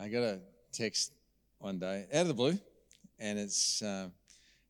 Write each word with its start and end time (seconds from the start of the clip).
I 0.00 0.06
got 0.08 0.22
a 0.22 0.40
text 0.72 1.12
one 1.58 1.80
day 1.80 2.06
out 2.12 2.22
of 2.22 2.28
the 2.28 2.34
blue, 2.34 2.56
and 3.18 3.36
it's 3.36 3.82
uh, 3.82 4.08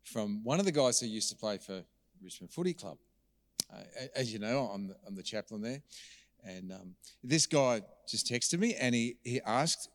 from 0.03 0.43
one 0.43 0.59
of 0.59 0.65
the 0.65 0.73
guys 0.73 0.99
who 1.01 1.07
used 1.07 1.29
to 1.29 1.37
play 1.37 1.59
for 1.59 1.85
Richmond 2.23 2.51
Footy 2.51 2.73
Club. 2.73 2.97
Uh, 3.71 3.83
as 4.17 4.33
you 4.33 4.39
know, 4.39 4.71
I'm 4.73 4.89
the, 4.89 4.97
I'm 5.07 5.15
the 5.15 5.23
chaplain 5.23 5.61
there. 5.61 5.83
And 6.45 6.73
um, 6.73 6.95
this 7.23 7.47
guy 7.47 7.83
just 8.09 8.27
texted 8.27 8.59
me 8.59 8.75
and 8.75 8.95
he, 8.95 9.17
he 9.23 9.41
asked, 9.45 9.91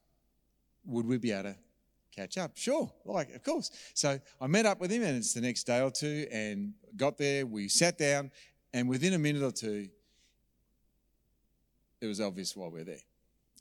would 0.85 1.07
we 1.07 1.17
be 1.17 1.31
able 1.31 1.43
to 1.43 1.55
catch 2.15 2.37
up? 2.37 2.51
Sure, 2.55 2.91
like, 3.03 3.33
of 3.33 3.43
course. 3.43 3.71
So 3.95 4.19
I 4.39 4.47
met 4.47 4.67
up 4.67 4.79
with 4.79 4.91
him 4.91 5.01
and 5.01 5.17
it's 5.17 5.33
the 5.33 5.41
next 5.41 5.63
day 5.63 5.81
or 5.81 5.89
two 5.89 6.27
and 6.31 6.73
got 6.95 7.17
there. 7.17 7.47
We 7.47 7.69
sat 7.69 7.97
down 7.97 8.29
and 8.71 8.87
within 8.87 9.13
a 9.13 9.17
minute 9.19 9.41
or 9.41 9.51
two, 9.51 9.89
it 12.01 12.05
was 12.05 12.21
obvious 12.21 12.55
why 12.55 12.67
we're 12.67 12.83
there. 12.83 12.97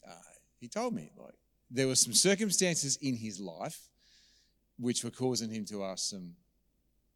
Uh, 0.07 0.13
he 0.61 0.69
told 0.69 0.93
me, 0.93 1.11
like, 1.17 1.35
there 1.73 1.89
were 1.89 1.95
some 1.95 2.13
circumstances 2.13 2.99
in 3.01 3.17
his 3.17 3.41
life 3.41 3.89
which 4.79 5.03
were 5.03 5.11
causing 5.11 5.51
him 5.51 5.65
to 5.65 5.83
ask 5.85 6.11
some 6.11 6.35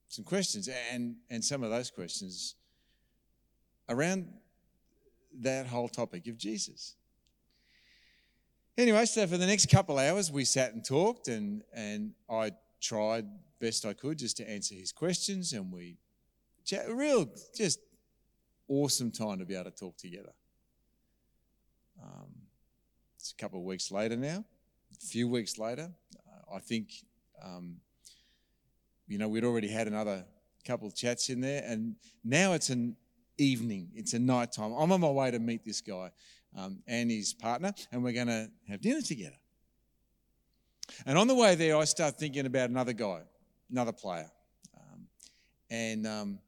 some 0.08 0.24
questions 0.24 0.68
and 0.90 1.16
and 1.30 1.44
some 1.44 1.62
of 1.62 1.70
those 1.70 1.90
questions 1.90 2.54
around 3.88 4.26
that 5.40 5.66
whole 5.66 5.88
topic 5.88 6.26
of 6.26 6.38
Jesus. 6.38 6.94
Anyway, 8.78 9.04
so 9.04 9.26
for 9.26 9.36
the 9.36 9.46
next 9.46 9.68
couple 9.70 9.98
hours 9.98 10.32
we 10.32 10.44
sat 10.44 10.72
and 10.72 10.84
talked 10.84 11.28
and 11.28 11.62
and 11.74 12.12
I 12.30 12.52
tried 12.80 13.26
best 13.60 13.84
I 13.84 13.92
could 13.92 14.18
just 14.18 14.36
to 14.38 14.48
answer 14.48 14.74
his 14.74 14.92
questions 14.92 15.52
and 15.52 15.72
we 15.72 15.98
chat 16.64 16.88
real 16.88 17.28
just 17.54 17.80
awesome 18.68 19.10
time 19.10 19.38
to 19.38 19.44
be 19.44 19.54
able 19.54 19.70
to 19.70 19.70
talk 19.70 19.96
together. 19.96 20.32
Um, 22.02 22.45
it's 23.26 23.32
a 23.32 23.42
couple 23.42 23.58
of 23.58 23.64
weeks 23.64 23.90
later 23.90 24.16
now, 24.16 24.44
a 24.92 25.04
few 25.04 25.26
weeks 25.26 25.58
later. 25.58 25.90
Uh, 26.16 26.54
I 26.54 26.60
think, 26.60 26.92
um, 27.44 27.78
you 29.08 29.18
know, 29.18 29.26
we'd 29.26 29.42
already 29.42 29.66
had 29.66 29.88
another 29.88 30.24
couple 30.64 30.86
of 30.86 30.94
chats 30.94 31.28
in 31.28 31.40
there, 31.40 31.64
and 31.66 31.96
now 32.22 32.52
it's 32.52 32.70
an 32.70 32.94
evening, 33.36 33.90
it's 33.94 34.12
a 34.12 34.18
night 34.20 34.52
time. 34.52 34.72
I'm 34.72 34.92
on 34.92 35.00
my 35.00 35.10
way 35.10 35.32
to 35.32 35.40
meet 35.40 35.64
this 35.64 35.80
guy 35.80 36.12
um, 36.56 36.78
and 36.86 37.10
his 37.10 37.34
partner, 37.34 37.72
and 37.90 38.04
we're 38.04 38.12
going 38.12 38.28
to 38.28 38.48
have 38.68 38.80
dinner 38.80 39.02
together. 39.02 39.38
And 41.04 41.18
on 41.18 41.26
the 41.26 41.34
way 41.34 41.56
there, 41.56 41.76
I 41.76 41.84
start 41.84 42.16
thinking 42.16 42.46
about 42.46 42.70
another 42.70 42.92
guy, 42.92 43.22
another 43.72 43.92
player. 43.92 44.30
Um, 44.76 45.08
and, 45.68 46.06
um, 46.06 46.38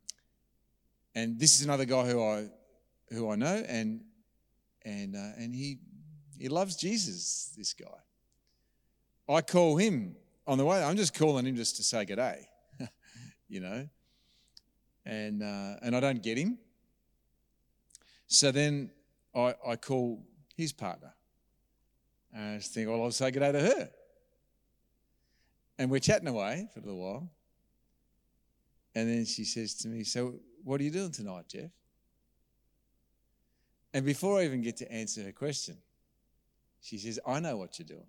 and 1.17 1.41
this 1.41 1.57
is 1.57 1.67
another 1.67 1.87
guy 1.87 2.07
who 2.07 2.23
I, 2.23 2.49
who 3.11 3.33
I 3.33 3.35
know, 3.35 3.65
and, 3.67 4.01
and, 4.85 5.17
uh, 5.17 5.31
and 5.39 5.53
he 5.53 5.81
he 6.39 6.49
loves 6.49 6.77
Jesus, 6.77 7.53
this 7.57 7.73
guy. 7.75 7.87
I 9.29 9.41
call 9.43 9.77
him 9.77 10.17
on 10.47 10.59
the 10.59 10.65
way. 10.65 10.83
I'm 10.83 10.97
just 10.97 11.15
calling 11.15 11.47
him 11.47 11.57
just 11.57 11.77
to 11.77 11.83
say 11.83 12.05
good 12.05 12.17
day, 12.17 12.49
you 13.49 13.61
know. 13.61 13.89
And, 15.05 15.43
uh, 15.43 15.77
and 15.83 15.97
I 15.97 16.01
don't 16.01 16.23
get 16.23 16.39
him. 16.39 16.59
So 18.27 18.53
then 18.53 18.91
I, 19.35 19.55
I 19.67 19.77
call 19.77 20.23
his 20.57 20.73
partner. 20.73 21.13
And 22.33 22.57
I 22.57 22.59
think, 22.59 22.89
well, 22.89 23.03
I'll 23.03 23.11
say 23.11 23.31
good 23.31 23.41
day 23.41 23.53
to 23.53 23.61
her. 23.61 23.91
And 25.79 25.91
we're 25.91 26.01
chatting 26.01 26.29
away 26.29 26.69
for 26.73 26.81
a 26.81 26.83
little 26.83 27.01
while. 27.01 27.31
And 28.95 29.09
then 29.09 29.25
she 29.25 29.45
says 29.45 29.75
to 29.77 29.89
me, 29.89 30.03
So, 30.03 30.35
what 30.65 30.81
are 30.81 30.85
you 30.85 30.91
doing 30.91 31.13
tonight, 31.13 31.45
Jeff? 31.49 31.71
And 33.95 34.05
before 34.05 34.41
I 34.41 34.45
even 34.45 34.61
get 34.61 34.77
to 34.79 34.93
answer 34.93 35.23
her 35.23 35.33
question, 35.33 35.77
she 36.81 36.99
says, 36.99 37.19
I 37.27 37.41
know 37.41 37.57
what 37.57 37.79
you're 37.79 37.87
doing. 37.87 38.07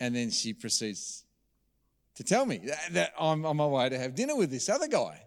And 0.00 0.16
then 0.16 0.30
she 0.30 0.52
proceeds 0.52 1.24
to 2.16 2.24
tell 2.24 2.44
me 2.44 2.58
that, 2.58 2.92
that 2.92 3.12
I'm 3.18 3.46
on 3.46 3.56
my 3.56 3.66
way 3.66 3.88
to 3.88 3.98
have 3.98 4.14
dinner 4.14 4.36
with 4.36 4.50
this 4.50 4.68
other 4.68 4.88
guy. 4.88 5.22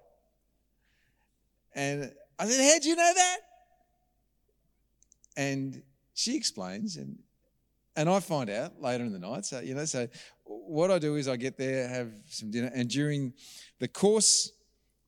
And 1.73 2.11
I 2.37 2.45
said, 2.45 2.73
How'd 2.73 2.85
you 2.85 2.95
know 2.95 3.11
that? 3.15 3.37
And 5.37 5.81
she 6.13 6.35
explains, 6.35 6.95
and 6.97 7.19
and 7.97 8.09
I 8.09 8.19
find 8.19 8.49
out 8.49 8.81
later 8.81 9.05
in 9.05 9.13
the 9.13 9.19
night. 9.19 9.45
So, 9.45 9.61
you 9.61 9.73
know, 9.73 9.85
so 9.85 10.07
what 10.43 10.91
I 10.91 10.99
do 10.99 11.15
is 11.15 11.27
I 11.27 11.37
get 11.37 11.57
there, 11.57 11.87
have 11.87 12.11
some 12.27 12.51
dinner, 12.51 12.69
and 12.73 12.89
during 12.89 13.33
the 13.79 13.87
course 13.87 14.51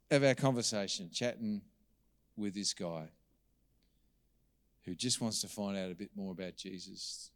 of 0.09 0.23
our 0.23 0.35
conversation, 0.35 1.09
chatting 1.11 1.61
with 2.37 2.53
this 2.53 2.73
guy, 2.73 3.09
who 4.87 4.95
just 4.95 5.19
wants 5.19 5.41
to 5.41 5.47
find 5.47 5.77
out 5.77 5.91
a 5.91 5.95
bit 5.95 6.09
more 6.15 6.31
about 6.31 6.55
Jesus. 6.55 7.29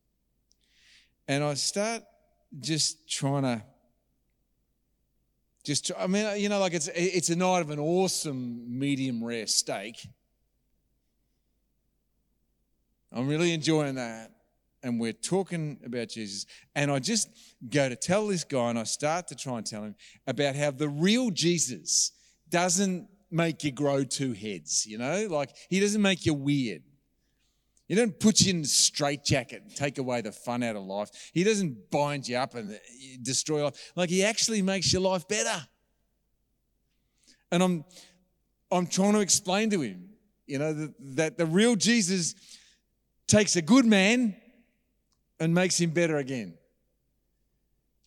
And 1.28 1.44
I 1.44 1.54
start 1.54 2.02
just 2.60 3.10
trying 3.10 3.44
to 3.44 3.62
just 5.64 5.92
I 6.00 6.08
mean 6.08 6.40
you 6.42 6.50
know 6.50 6.60
like 6.60 6.74
it's 6.74 6.90
it's 6.96 7.30
a 7.30 7.36
night 7.36 7.60
of 7.60 7.70
an 7.70 7.78
awesome 7.78 8.80
medium 8.80 9.24
rare 9.24 9.46
steak. 9.46 9.96
I'm 13.12 13.28
really 13.28 13.54
enjoying 13.54 13.96
that. 13.96 14.32
And 14.84 15.00
we're 15.00 15.14
talking 15.14 15.80
about 15.86 16.10
Jesus. 16.10 16.48
And 16.74 16.90
I 16.90 17.00
just 17.00 17.30
go 17.70 17.88
to 17.88 17.96
tell 17.96 18.28
this 18.28 18.44
guy, 18.44 18.70
and 18.72 18.80
I 18.80 18.84
start 18.84 19.28
to 19.28 19.36
try 19.36 19.58
and 19.58 19.66
tell 19.66 19.84
him 19.84 19.96
about 20.26 20.56
how 20.56 20.72
the 20.72 20.90
real 20.90 21.30
Jesus 21.30 22.14
doesn't 22.50 23.08
make 23.30 23.64
you 23.64 23.72
grow 23.72 24.04
two 24.04 24.34
heads, 24.34 24.88
you 24.88 24.98
know? 24.98 25.28
Like, 25.30 25.52
he 25.70 25.80
doesn't 25.80 26.02
make 26.02 26.26
you 26.26 26.34
weird. 26.34 26.82
He 27.92 27.96
doesn't 27.96 28.22
put 28.22 28.40
you 28.40 28.52
in 28.52 28.62
a 28.62 28.64
straitjacket 28.64 29.64
and 29.64 29.76
take 29.76 29.98
away 29.98 30.22
the 30.22 30.32
fun 30.32 30.64
out 30.64 30.78
of 30.78 30.84
life. 30.84 31.10
He 31.34 31.44
doesn't 31.44 31.92
bind 31.92 32.26
you 32.26 32.38
up 32.38 32.56
and 32.56 32.80
destroy 33.22 33.66
life. 33.66 33.92
Like 33.98 34.10
he 34.10 34.24
actually 34.24 34.62
makes 34.62 34.94
your 34.94 35.02
life 35.02 35.28
better. 35.28 35.68
And 37.52 37.62
I'm, 37.62 37.84
I'm 38.72 38.88
trying 38.88 39.12
to 39.12 39.20
explain 39.20 39.72
to 39.72 39.82
him, 39.82 40.08
you 40.48 40.58
know, 40.58 40.72
that, 40.72 40.94
that 41.18 41.38
the 41.38 41.46
real 41.46 41.76
Jesus 41.76 42.36
takes 43.28 43.58
a 43.58 43.62
good 43.62 43.86
man 43.86 44.38
and 45.42 45.54
makes 45.54 45.78
him 45.78 45.90
better 45.90 46.16
again. 46.16 46.54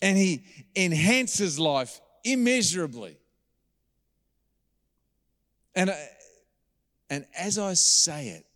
And 0.01 0.17
he 0.17 0.45
enhances 0.75 1.59
life 1.59 2.01
immeasurably. 2.25 3.19
And, 5.75 5.95
and 7.11 7.27
as 7.37 7.59
I 7.59 7.75
say 7.75 8.29
it, 8.29 8.47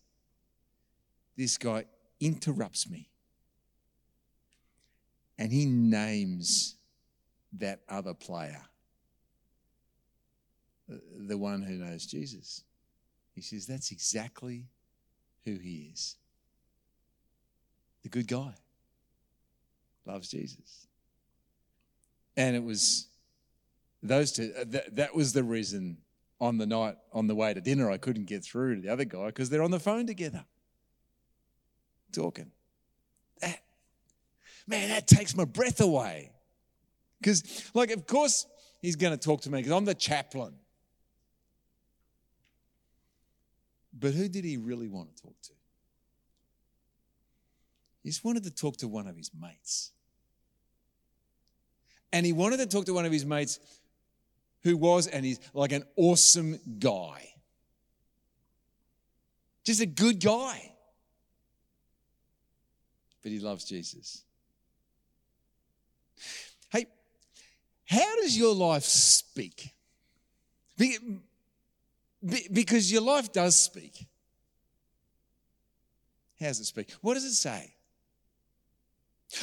this 1.39 1.57
guy 1.57 1.85
interrupts 2.21 2.91
me 2.91 3.09
and 5.39 5.53
he 5.53 5.65
names 5.67 6.75
that 7.53 7.81
other 7.89 8.13
player, 8.13 8.61
the 10.89 11.39
one 11.39 11.63
who 11.63 11.75
knows 11.75 12.05
Jesus. 12.07 12.65
He 13.35 13.41
says, 13.41 13.67
That's 13.67 13.93
exactly 13.93 14.67
who 15.45 15.55
he 15.59 15.91
is. 15.93 16.17
The 18.03 18.09
good 18.09 18.27
guy 18.27 18.55
loves 20.05 20.29
Jesus. 20.29 20.89
And 22.37 22.57
it 22.57 22.65
was 22.65 23.07
those 24.03 24.33
two, 24.33 24.53
uh, 24.59 24.65
that, 24.69 24.97
that 24.97 25.15
was 25.15 25.33
the 25.33 25.45
reason 25.45 25.99
on 26.41 26.59
the 26.59 26.67
night, 26.67 26.97
on 27.13 27.29
the 27.29 27.35
way 27.35 27.55
to 27.55 27.61
dinner, 27.61 27.91
I 27.91 27.99
couldn't 27.99 28.27
get 28.27 28.45
through 28.45 28.77
to 28.77 28.81
the 28.81 28.89
other 28.89 29.05
guy 29.05 29.27
because 29.27 29.51
they're 29.51 29.63
on 29.63 29.71
the 29.71 29.81
phone 29.81 30.07
together 30.07 30.45
talking. 32.13 32.51
That, 33.41 33.59
man, 34.67 34.89
that 34.91 35.07
takes 35.07 35.37
my 35.37 35.45
breath 35.45 35.81
away. 35.81 36.33
Because, 37.21 37.71
like, 37.75 37.91
of 37.91 38.07
course, 38.07 38.47
he's 38.81 38.97
going 38.97 39.13
to 39.13 39.19
talk 39.19 39.43
to 39.43 39.51
me 39.51 39.59
because 39.59 39.73
I'm 39.73 39.85
the 39.85 39.95
chaplain. 39.95 40.55
But 43.99 44.15
who 44.15 44.29
did 44.29 44.45
he 44.45 44.57
really 44.57 44.89
want 44.89 45.15
to 45.15 45.23
talk 45.23 45.35
to? 45.43 45.53
He 48.03 48.11
just 48.11 48.25
wanted 48.25 48.45
to 48.45 48.51
talk 48.51 48.77
to 48.79 48.89
one 48.89 49.09
of 49.09 49.17
his 49.17 49.31
mates. 49.39 49.91
And 52.13 52.25
he 52.25 52.33
wanted 52.33 52.59
to 52.59 52.67
talk 52.67 52.87
to 52.87 52.95
one 52.95 53.05
of 53.05 53.13
his 53.13 53.27
mates 53.27 53.59
who 54.63 54.77
was 54.77 55.09
and 55.09 55.27
is 55.27 55.41
like 55.53 55.73
an 55.73 55.85
awesome 55.97 56.59
guy. 56.79 57.29
Just 59.65 59.81
a 59.81 59.87
good 59.87 60.21
guy 60.21 60.73
but 63.29 63.35
he 63.35 63.41
loves 63.41 63.67
Jesus. 63.67 64.23
Hey, 66.71 66.87
how 67.85 68.17
does 68.23 68.39
your 68.39 68.55
life 68.55 68.85
speak? 68.85 69.75
Because 72.51 72.91
your 72.91 73.03
life 73.03 73.31
does 73.31 73.55
speak. 73.55 74.07
How 76.41 76.47
does 76.47 76.61
it 76.61 76.65
speak? 76.65 76.91
What 77.03 77.15
does 77.15 77.25
it 77.25 77.35
say? 77.35 77.75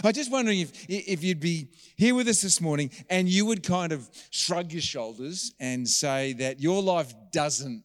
I'm 0.03 0.13
just 0.13 0.31
wondering 0.31 0.61
if, 0.61 0.89
if 0.89 1.23
you'd 1.23 1.39
be 1.39 1.67
here 1.95 2.15
with 2.15 2.27
us 2.27 2.41
this 2.41 2.59
morning 2.59 2.89
and 3.07 3.29
you 3.29 3.45
would 3.45 3.61
kind 3.61 3.91
of 3.91 4.09
shrug 4.31 4.71
your 4.71 4.81
shoulders 4.81 5.53
and 5.59 5.87
say 5.87 6.33
that 6.33 6.59
your 6.59 6.81
life 6.81 7.13
doesn't 7.31 7.83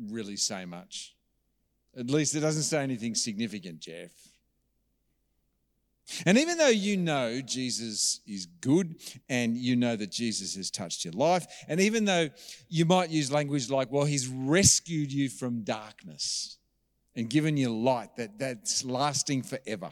really 0.00 0.36
say 0.36 0.64
much. 0.64 1.16
At 1.98 2.08
least 2.08 2.36
it 2.36 2.40
doesn't 2.40 2.62
say 2.62 2.84
anything 2.84 3.16
significant, 3.16 3.80
Jeff. 3.80 4.12
And 6.24 6.38
even 6.38 6.58
though 6.58 6.68
you 6.68 6.96
know 6.96 7.40
Jesus 7.40 8.20
is 8.26 8.46
good 8.46 8.96
and 9.28 9.56
you 9.56 9.76
know 9.76 9.94
that 9.96 10.10
Jesus 10.10 10.54
has 10.56 10.70
touched 10.70 11.04
your 11.04 11.12
life, 11.12 11.46
and 11.68 11.80
even 11.80 12.04
though 12.04 12.30
you 12.68 12.84
might 12.84 13.10
use 13.10 13.30
language 13.30 13.70
like, 13.70 13.90
well, 13.90 14.04
he's 14.04 14.26
rescued 14.26 15.12
you 15.12 15.28
from 15.28 15.62
darkness 15.62 16.58
and 17.14 17.28
given 17.28 17.56
you 17.56 17.74
light 17.74 18.16
that, 18.16 18.38
that's 18.38 18.84
lasting 18.84 19.42
forever. 19.42 19.90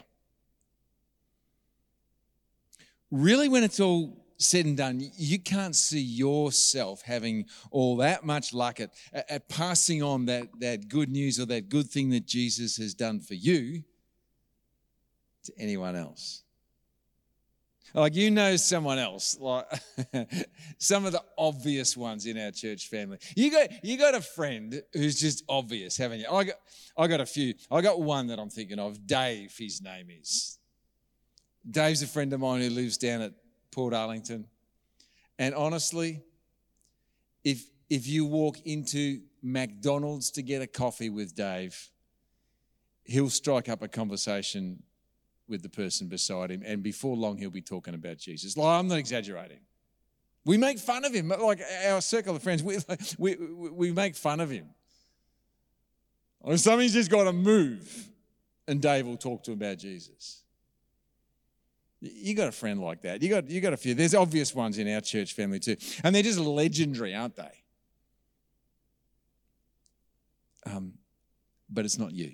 Really, 3.11 3.47
when 3.47 3.63
it's 3.63 3.79
all 3.79 4.25
said 4.37 4.65
and 4.65 4.77
done, 4.77 5.11
you 5.17 5.39
can't 5.39 5.75
see 5.75 6.01
yourself 6.01 7.01
having 7.03 7.45
all 7.71 7.97
that 7.97 8.25
much 8.25 8.53
luck 8.53 8.79
at, 8.79 8.91
at 9.13 9.49
passing 9.49 10.03
on 10.03 10.25
that, 10.25 10.47
that 10.59 10.89
good 10.89 11.09
news 11.09 11.39
or 11.39 11.45
that 11.45 11.69
good 11.69 11.89
thing 11.89 12.09
that 12.09 12.25
Jesus 12.25 12.77
has 12.77 12.93
done 12.93 13.19
for 13.19 13.33
you 13.33 13.83
to 15.47 15.53
anyone 15.57 15.95
else. 15.95 16.43
Like 17.93 18.15
you 18.15 18.31
know 18.31 18.55
someone 18.57 18.99
else, 18.99 19.37
like 19.39 19.65
some 20.77 21.05
of 21.05 21.13
the 21.13 21.23
obvious 21.37 21.95
ones 21.95 22.25
in 22.25 22.37
our 22.37 22.51
church 22.51 22.89
family. 22.89 23.17
You 23.35 23.49
got 23.49 23.83
you 23.83 23.97
got 23.97 24.13
a 24.13 24.21
friend 24.21 24.81
who's 24.93 25.19
just 25.19 25.43
obvious, 25.47 25.97
haven't 25.97 26.19
you? 26.19 26.27
I 26.29 26.43
got 26.43 26.55
I 26.97 27.07
got 27.07 27.21
a 27.21 27.25
few. 27.25 27.53
I 27.71 27.81
got 27.81 28.01
one 28.01 28.27
that 28.27 28.39
I'm 28.39 28.49
thinking 28.49 28.77
of. 28.77 29.07
Dave, 29.07 29.55
his 29.57 29.81
name 29.81 30.07
is. 30.09 30.59
Dave's 31.69 32.01
a 32.01 32.07
friend 32.07 32.31
of 32.33 32.39
mine 32.39 32.61
who 32.61 32.69
lives 32.69 32.97
down 32.97 33.21
at 33.21 33.33
Portarlington. 33.71 34.45
And 35.39 35.55
honestly, 35.55 36.21
if 37.43 37.65
if 37.89 38.05
you 38.05 38.25
walk 38.25 38.59
into 38.65 39.21
McDonald's 39.41 40.29
to 40.31 40.41
get 40.41 40.61
a 40.61 40.67
coffee 40.67 41.09
with 41.09 41.35
Dave, 41.35 41.89
he'll 43.05 43.29
strike 43.29 43.69
up 43.69 43.81
a 43.81 43.87
conversation 43.87 44.83
with 45.47 45.61
the 45.61 45.69
person 45.69 46.07
beside 46.07 46.51
him, 46.51 46.61
and 46.65 46.83
before 46.83 47.15
long, 47.15 47.37
he'll 47.37 47.49
be 47.49 47.61
talking 47.61 47.93
about 47.93 48.17
Jesus. 48.17 48.57
Like, 48.57 48.79
I'm 48.79 48.87
not 48.87 48.97
exaggerating. 48.97 49.59
We 50.45 50.57
make 50.57 50.79
fun 50.79 51.03
of 51.03 51.13
him, 51.13 51.27
like 51.27 51.59
our 51.85 52.01
circle 52.01 52.35
of 52.35 52.43
friends, 52.43 52.63
we, 52.63 52.77
we, 53.17 53.35
we 53.69 53.91
make 53.91 54.15
fun 54.15 54.39
of 54.39 54.49
him. 54.49 54.69
Or 56.39 56.55
something's 56.57 56.93
just 56.93 57.11
got 57.11 57.25
to 57.25 57.33
move, 57.33 58.09
and 58.67 58.81
Dave 58.81 59.05
will 59.05 59.17
talk 59.17 59.43
to 59.43 59.51
him 59.51 59.57
about 59.57 59.77
Jesus. 59.77 60.43
You 61.99 62.35
got 62.35 62.47
a 62.47 62.51
friend 62.51 62.79
like 62.79 63.01
that. 63.01 63.21
You 63.23 63.29
got 63.29 63.49
you 63.49 63.59
got 63.59 63.73
a 63.73 63.77
few. 63.77 63.95
There's 63.95 64.13
obvious 64.13 64.53
ones 64.53 64.77
in 64.77 64.87
our 64.93 65.01
church 65.01 65.33
family 65.33 65.59
too, 65.59 65.75
and 66.03 66.13
they're 66.13 66.23
just 66.23 66.39
legendary, 66.39 67.15
aren't 67.15 67.35
they? 67.35 67.63
Um, 70.65 70.93
but 71.69 71.85
it's 71.85 71.97
not 71.97 72.11
you. 72.11 72.33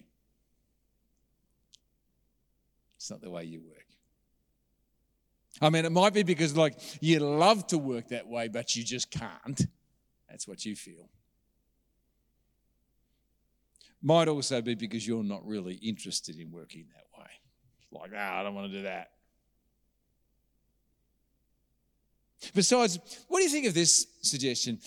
It's 3.03 3.11
not 3.11 3.19
the 3.19 3.29
way 3.29 3.43
you 3.43 3.59
work. 3.59 3.85
I 5.61 5.69
mean, 5.69 5.83
it 5.83 5.91
might 5.91 6.13
be 6.13 6.23
because, 6.23 6.55
like, 6.55 6.79
you 7.01 7.19
love 7.19 7.67
to 7.67 7.77
work 7.77 8.07
that 8.07 8.29
way, 8.29 8.47
but 8.47 8.77
you 8.77 8.83
just 8.85 9.11
can't. 9.11 9.61
That's 10.29 10.47
what 10.47 10.63
you 10.63 10.73
feel. 10.77 11.09
Might 14.01 14.29
also 14.29 14.61
be 14.61 14.75
because 14.75 15.05
you're 15.05 15.21
not 15.21 15.45
really 15.45 15.73
interested 15.73 16.39
in 16.39 16.49
working 16.49 16.85
that 16.95 17.19
way. 17.19 17.27
Like, 17.91 18.11
ah, 18.15 18.39
I 18.39 18.43
don't 18.43 18.55
want 18.55 18.71
to 18.71 18.77
do 18.77 18.83
that. 18.83 19.09
Besides, 22.55 22.99
what 23.27 23.39
do 23.39 23.43
you 23.43 23.49
think 23.49 23.67
of 23.67 23.73
this 23.73 24.07
suggestion? 24.21 24.79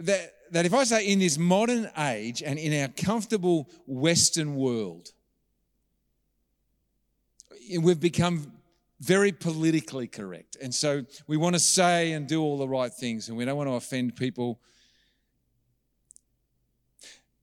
That, 0.00 0.34
that 0.50 0.66
if 0.66 0.74
I 0.74 0.84
say 0.84 1.06
in 1.06 1.20
this 1.20 1.38
modern 1.38 1.90
age 1.96 2.42
and 2.42 2.58
in 2.58 2.82
our 2.82 2.88
comfortable 2.88 3.70
Western 3.86 4.56
world, 4.56 5.12
we've 7.80 8.00
become 8.00 8.52
very 9.00 9.32
politically 9.32 10.06
correct. 10.06 10.56
And 10.62 10.74
so 10.74 11.04
we 11.26 11.36
want 11.36 11.54
to 11.54 11.60
say 11.60 12.12
and 12.12 12.28
do 12.28 12.40
all 12.40 12.56
the 12.56 12.68
right 12.68 12.92
things, 12.92 13.28
and 13.28 13.36
we 13.36 13.44
don't 13.44 13.56
want 13.56 13.68
to 13.68 13.74
offend 13.74 14.16
people. 14.16 14.60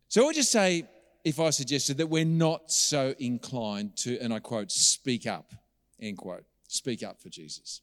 So 0.07 0.23
I 0.23 0.25
would 0.27 0.35
just 0.35 0.51
say, 0.51 0.87
if 1.23 1.39
I 1.39 1.49
suggested 1.49 1.97
that 1.97 2.07
we're 2.07 2.23
not 2.25 2.71
so 2.71 3.13
inclined 3.19 3.97
to, 3.97 4.17
and 4.19 4.33
I 4.33 4.39
quote, 4.39 4.71
speak 4.71 5.27
up, 5.27 5.53
end 5.99 6.17
quote, 6.17 6.45
speak 6.67 7.03
up 7.03 7.21
for 7.21 7.29
Jesus. 7.29 7.81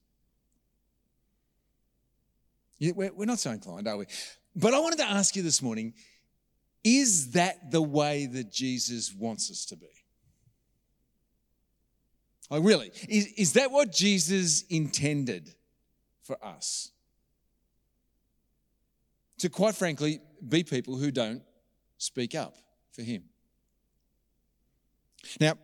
We're 2.80 3.26
not 3.26 3.38
so 3.38 3.50
inclined, 3.50 3.88
are 3.88 3.96
we? 3.96 4.06
But 4.54 4.74
I 4.74 4.78
wanted 4.78 4.98
to 4.98 5.04
ask 5.04 5.36
you 5.36 5.42
this 5.42 5.60
morning 5.60 5.94
is 6.82 7.32
that 7.32 7.70
the 7.70 7.82
way 7.82 8.26
that 8.26 8.52
Jesus 8.52 9.12
wants 9.12 9.50
us 9.50 9.64
to 9.66 9.76
be? 9.76 9.95
Oh, 12.50 12.60
really? 12.60 12.90
Is, 13.08 13.26
is 13.36 13.52
that 13.54 13.70
what 13.70 13.92
Jesus 13.92 14.62
intended 14.62 15.54
for 16.22 16.42
us? 16.44 16.92
To 19.38 19.48
quite 19.48 19.74
frankly, 19.74 20.20
be 20.48 20.62
people 20.62 20.96
who 20.96 21.10
don't 21.10 21.42
speak 21.98 22.34
up 22.34 22.56
for 22.92 23.02
Him. 23.02 23.24
Now, 25.40 25.54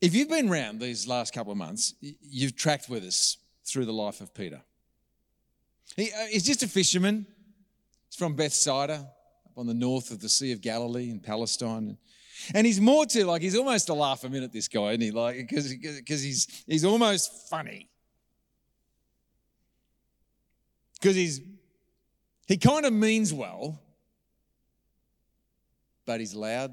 if 0.00 0.14
you've 0.14 0.28
been 0.28 0.48
around 0.48 0.80
these 0.80 1.08
last 1.08 1.32
couple 1.32 1.52
of 1.52 1.58
months, 1.58 1.94
you've 2.00 2.54
tracked 2.54 2.88
with 2.88 3.02
us 3.04 3.38
through 3.64 3.86
the 3.86 3.92
life 3.92 4.20
of 4.20 4.34
Peter. 4.34 4.62
He, 5.96 6.12
uh, 6.12 6.26
he's 6.26 6.44
just 6.44 6.62
a 6.62 6.68
fisherman. 6.68 7.26
He's 8.06 8.16
from 8.16 8.34
Bethsaida, 8.34 9.08
up 9.46 9.56
on 9.56 9.66
the 9.66 9.74
north 9.74 10.10
of 10.10 10.20
the 10.20 10.28
Sea 10.28 10.52
of 10.52 10.60
Galilee 10.60 11.10
in 11.10 11.20
Palestine. 11.20 11.96
And 12.54 12.66
he's 12.66 12.80
more 12.80 13.06
to 13.06 13.24
like 13.26 13.42
he's 13.42 13.56
almost 13.56 13.88
a 13.88 13.94
laugh 13.94 14.24
a 14.24 14.28
minute. 14.28 14.52
This 14.52 14.68
guy, 14.68 14.90
isn't 14.90 15.00
he? 15.00 15.10
Like 15.10 15.36
because 15.36 15.74
because 15.74 16.22
he's 16.22 16.64
he's 16.66 16.84
almost 16.84 17.48
funny. 17.48 17.88
Because 20.94 21.16
he's 21.16 21.40
he 22.46 22.56
kind 22.56 22.86
of 22.86 22.92
means 22.92 23.32
well, 23.32 23.80
but 26.04 26.20
he's 26.20 26.34
loud. 26.34 26.72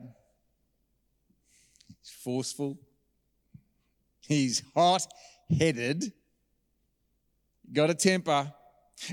He's 1.87 2.11
forceful. 2.11 2.77
He's 4.21 4.63
hot-headed. 4.73 6.13
Got 7.71 7.89
a 7.89 7.95
temper, 7.95 8.53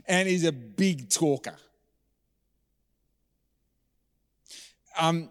and 0.06 0.28
he's 0.28 0.44
a 0.44 0.52
big 0.52 1.08
talker. 1.08 1.56
Um, 4.98 5.30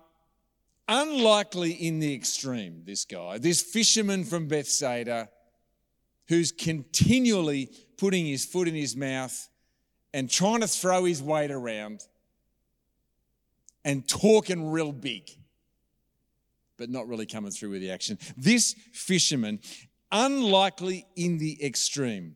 unlikely 0.90 1.72
in 1.72 2.00
the 2.00 2.14
extreme, 2.14 2.82
this 2.84 3.06
guy, 3.06 3.38
this 3.38 3.62
fisherman 3.62 4.26
from 4.26 4.48
Bethsaida, 4.48 5.30
who's 6.28 6.52
continually 6.52 7.72
putting 7.98 8.26
his 8.26 8.44
foot 8.44 8.68
in 8.68 8.76
his 8.76 8.96
mouth 8.96 9.48
and 10.14 10.30
trying 10.30 10.62
to 10.62 10.68
throw 10.68 11.06
his 11.06 11.22
weight 11.22 11.52
around 11.52 12.02
and 13.86 14.08
talking 14.08 14.72
real 14.72 14.92
big, 14.92 15.30
but 16.78 16.90
not 16.90 17.08
really 17.08 17.26
coming 17.26 17.52
through 17.52 17.70
with 17.70 17.82
the 17.82 17.92
action. 17.92 18.18
This 18.36 18.76
fisherman, 18.92 19.60
unlikely 20.12 21.06
in 21.16 21.38
the 21.38 21.64
extreme. 21.64 22.36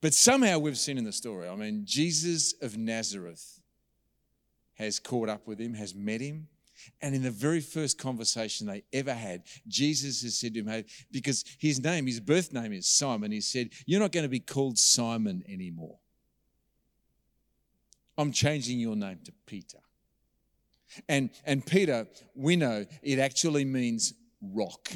But 0.00 0.14
somehow 0.14 0.58
we've 0.58 0.78
seen 0.78 0.98
in 0.98 1.04
the 1.04 1.12
story, 1.12 1.48
I 1.48 1.56
mean, 1.56 1.82
Jesus 1.84 2.54
of 2.62 2.76
Nazareth 2.76 3.60
has 4.74 5.00
caught 5.00 5.28
up 5.28 5.46
with 5.46 5.58
him, 5.58 5.74
has 5.74 5.94
met 5.94 6.20
him, 6.20 6.48
and 7.00 7.14
in 7.14 7.22
the 7.22 7.30
very 7.30 7.60
first 7.60 7.98
conversation 7.98 8.66
they 8.66 8.84
ever 8.92 9.14
had, 9.14 9.42
Jesus 9.68 10.22
has 10.22 10.38
said 10.38 10.54
to 10.54 10.60
him, 10.60 10.68
hey, 10.68 10.84
because 11.10 11.44
his 11.58 11.82
name, 11.82 12.06
his 12.06 12.20
birth 12.20 12.52
name 12.52 12.72
is 12.72 12.88
Simon, 12.88 13.32
he 13.32 13.40
said, 13.40 13.70
You're 13.86 14.00
not 14.00 14.12
going 14.12 14.24
to 14.24 14.28
be 14.28 14.40
called 14.40 14.78
Simon 14.78 15.42
anymore. 15.48 15.98
I'm 18.16 18.32
changing 18.32 18.78
your 18.78 18.96
name 18.96 19.18
to 19.24 19.32
Peter. 19.46 19.78
And, 21.08 21.30
and 21.44 21.64
Peter, 21.64 22.06
we 22.34 22.56
know 22.56 22.86
it 23.02 23.18
actually 23.18 23.64
means 23.64 24.14
rock. 24.40 24.92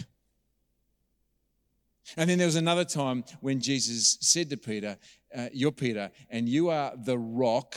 And 2.17 2.31
then 2.31 2.39
there 2.39 2.47
was 2.47 2.57
another 2.57 2.85
time 2.85 3.25
when 3.41 3.61
Jesus 3.61 4.17
said 4.21 4.51
to 4.51 4.57
Peter, 4.57 4.97
uh, 5.37 5.49
You're 5.53 5.73
Peter, 5.73 6.11
and 6.31 6.49
you 6.49 6.71
are 6.71 6.93
the 6.97 7.19
rock 7.19 7.77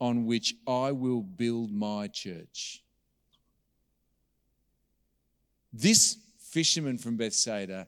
on 0.00 0.26
which 0.26 0.54
I 0.66 0.92
will 0.92 1.22
build 1.22 1.72
my 1.72 2.08
church. 2.08 2.82
This 5.78 6.16
fisherman 6.38 6.96
from 6.96 7.18
Bethsaida 7.18 7.86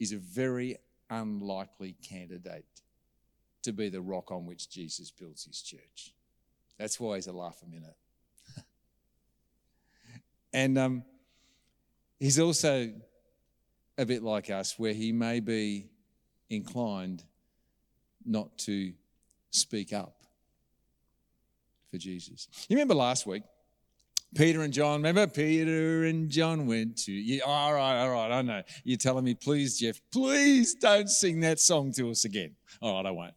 is 0.00 0.12
a 0.12 0.16
very 0.16 0.78
unlikely 1.10 1.94
candidate 2.02 2.64
to 3.62 3.72
be 3.72 3.90
the 3.90 4.00
rock 4.00 4.32
on 4.32 4.46
which 4.46 4.70
Jesus 4.70 5.10
builds 5.10 5.44
his 5.44 5.60
church. 5.60 6.14
That's 6.78 6.98
why 6.98 7.16
he's 7.16 7.26
a 7.26 7.32
laugh 7.32 7.62
a 7.62 7.68
minute. 7.68 7.96
and 10.54 10.78
um, 10.78 11.04
he's 12.18 12.38
also 12.38 12.90
a 13.98 14.06
bit 14.06 14.22
like 14.22 14.48
us, 14.48 14.78
where 14.78 14.94
he 14.94 15.12
may 15.12 15.40
be 15.40 15.90
inclined 16.48 17.22
not 18.24 18.56
to 18.58 18.94
speak 19.50 19.92
up 19.92 20.22
for 21.90 21.98
Jesus. 21.98 22.48
You 22.68 22.76
remember 22.76 22.94
last 22.94 23.26
week 23.26 23.42
Peter 24.34 24.62
and 24.62 24.72
John, 24.72 24.98
remember? 25.00 25.26
Peter 25.26 26.04
and 26.04 26.28
John 26.28 26.66
went 26.66 26.98
to, 27.04 27.12
yeah, 27.12 27.42
all 27.46 27.72
right, 27.72 28.02
all 28.02 28.10
right, 28.10 28.30
I 28.30 28.42
know. 28.42 28.62
You're 28.84 28.98
telling 28.98 29.24
me, 29.24 29.34
please, 29.34 29.78
Jeff, 29.78 30.00
please 30.12 30.74
don't 30.74 31.08
sing 31.08 31.40
that 31.40 31.58
song 31.58 31.92
to 31.92 32.10
us 32.10 32.24
again. 32.24 32.54
All 32.82 32.96
right, 32.96 33.06
I 33.06 33.10
won't. 33.12 33.34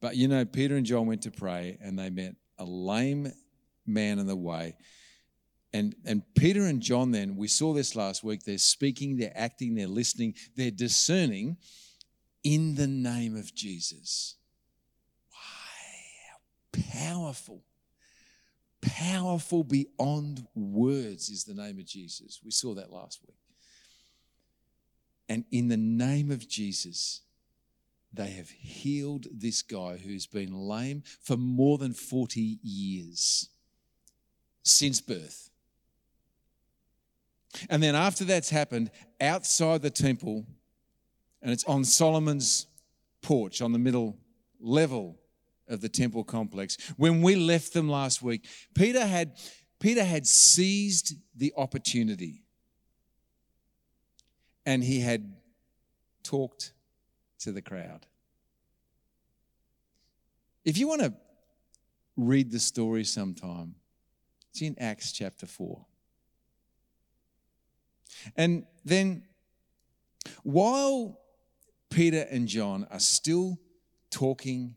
But 0.00 0.16
you 0.16 0.28
know, 0.28 0.44
Peter 0.44 0.76
and 0.76 0.86
John 0.86 1.06
went 1.06 1.22
to 1.22 1.30
pray 1.30 1.78
and 1.80 1.98
they 1.98 2.10
met 2.10 2.36
a 2.58 2.64
lame 2.64 3.32
man 3.86 4.18
in 4.18 4.26
the 4.26 4.36
way. 4.36 4.76
And, 5.74 5.94
and 6.04 6.22
Peter 6.34 6.66
and 6.66 6.82
John, 6.82 7.12
then, 7.12 7.36
we 7.36 7.48
saw 7.48 7.72
this 7.72 7.96
last 7.96 8.22
week, 8.22 8.44
they're 8.44 8.58
speaking, 8.58 9.16
they're 9.16 9.32
acting, 9.34 9.74
they're 9.74 9.86
listening, 9.86 10.34
they're 10.54 10.70
discerning 10.70 11.56
in 12.44 12.74
the 12.74 12.86
name 12.86 13.36
of 13.36 13.54
Jesus. 13.54 14.36
Wow, 15.32 16.80
powerful 16.92 17.62
powerful 18.82 19.64
beyond 19.64 20.46
words 20.54 21.30
is 21.30 21.44
the 21.44 21.54
name 21.54 21.78
of 21.78 21.86
Jesus. 21.86 22.40
We 22.44 22.50
saw 22.50 22.74
that 22.74 22.92
last 22.92 23.20
week. 23.26 23.36
And 25.28 25.44
in 25.50 25.68
the 25.68 25.76
name 25.76 26.30
of 26.30 26.46
Jesus, 26.46 27.22
they 28.12 28.30
have 28.30 28.50
healed 28.50 29.26
this 29.32 29.62
guy 29.62 29.96
who's 29.96 30.26
been 30.26 30.52
lame 30.52 31.02
for 31.22 31.36
more 31.36 31.78
than 31.78 31.94
40 31.94 32.58
years 32.62 33.48
since 34.62 35.00
birth. 35.00 35.48
And 37.70 37.82
then 37.82 37.94
after 37.94 38.24
that's 38.24 38.50
happened, 38.50 38.90
outside 39.20 39.82
the 39.82 39.90
temple, 39.90 40.46
and 41.40 41.50
it's 41.50 41.64
on 41.64 41.84
Solomon's 41.84 42.66
porch 43.22 43.62
on 43.62 43.72
the 43.72 43.78
middle 43.78 44.18
level 44.60 45.18
of 45.72 45.80
the 45.80 45.88
temple 45.88 46.22
complex. 46.22 46.76
When 46.96 47.22
we 47.22 47.34
left 47.34 47.72
them 47.72 47.88
last 47.88 48.22
week, 48.22 48.46
Peter 48.74 49.04
had, 49.04 49.36
Peter 49.80 50.04
had 50.04 50.26
seized 50.26 51.14
the 51.34 51.52
opportunity 51.56 52.44
and 54.64 54.84
he 54.84 55.00
had 55.00 55.34
talked 56.22 56.72
to 57.40 57.50
the 57.50 57.62
crowd. 57.62 58.06
If 60.64 60.78
you 60.78 60.86
want 60.86 61.00
to 61.00 61.14
read 62.16 62.52
the 62.52 62.60
story 62.60 63.02
sometime, 63.02 63.74
it's 64.50 64.62
in 64.62 64.76
Acts 64.78 65.10
chapter 65.10 65.46
4. 65.46 65.84
And 68.36 68.66
then, 68.84 69.24
while 70.44 71.18
Peter 71.90 72.26
and 72.30 72.46
John 72.46 72.86
are 72.90 73.00
still 73.00 73.58
talking 74.10 74.76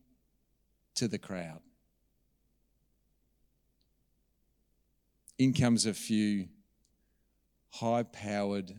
to 0.96 1.08
the 1.08 1.18
crowd. 1.18 1.62
In 5.38 5.54
comes 5.54 5.86
a 5.86 5.94
few 5.94 6.48
high 7.70 8.04
powered 8.04 8.74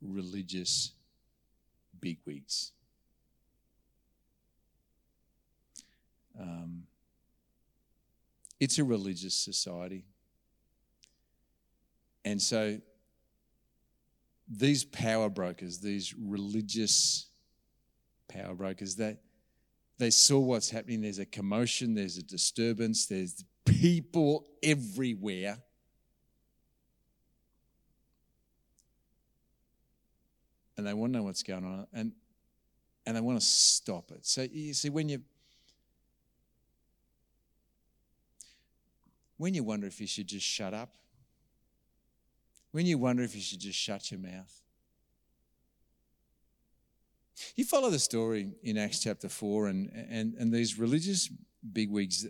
religious 0.00 0.92
bigwigs. 2.00 2.72
Um, 6.38 6.84
it's 8.60 8.78
a 8.78 8.84
religious 8.84 9.34
society. 9.34 10.04
And 12.24 12.40
so 12.40 12.78
these 14.48 14.84
power 14.84 15.28
brokers, 15.28 15.78
these 15.78 16.14
religious 16.16 17.26
power 18.28 18.54
brokers, 18.54 18.96
that 18.96 19.18
they 19.98 20.10
saw 20.10 20.38
what's 20.38 20.70
happening. 20.70 21.00
There's 21.00 21.18
a 21.18 21.26
commotion, 21.26 21.94
there's 21.94 22.18
a 22.18 22.22
disturbance, 22.22 23.06
there's 23.06 23.44
people 23.64 24.46
everywhere. 24.62 25.58
And 30.76 30.86
they 30.86 30.92
want 30.92 31.12
to 31.12 31.18
know 31.18 31.24
what's 31.24 31.42
going 31.42 31.64
on. 31.64 31.86
And, 31.92 32.12
and 33.06 33.16
they 33.16 33.20
want 33.20 33.40
to 33.40 33.46
stop 33.46 34.10
it. 34.10 34.26
So 34.26 34.42
you 34.42 34.74
see, 34.74 34.90
when 34.90 35.08
you 35.08 35.22
when 39.38 39.54
you 39.54 39.62
wonder 39.62 39.86
if 39.86 40.00
you 40.00 40.06
should 40.06 40.26
just 40.26 40.46
shut 40.46 40.72
up, 40.72 40.94
when 42.72 42.86
you 42.86 42.98
wonder 42.98 43.22
if 43.22 43.34
you 43.34 43.40
should 43.40 43.60
just 43.60 43.78
shut 43.78 44.10
your 44.10 44.20
mouth, 44.20 44.62
you 47.54 47.64
follow 47.64 47.90
the 47.90 47.98
story 47.98 48.52
in 48.62 48.78
Acts 48.78 49.02
chapter 49.02 49.28
4, 49.28 49.68
and, 49.68 50.06
and, 50.10 50.34
and 50.34 50.52
these 50.52 50.78
religious 50.78 51.30
bigwigs, 51.72 52.26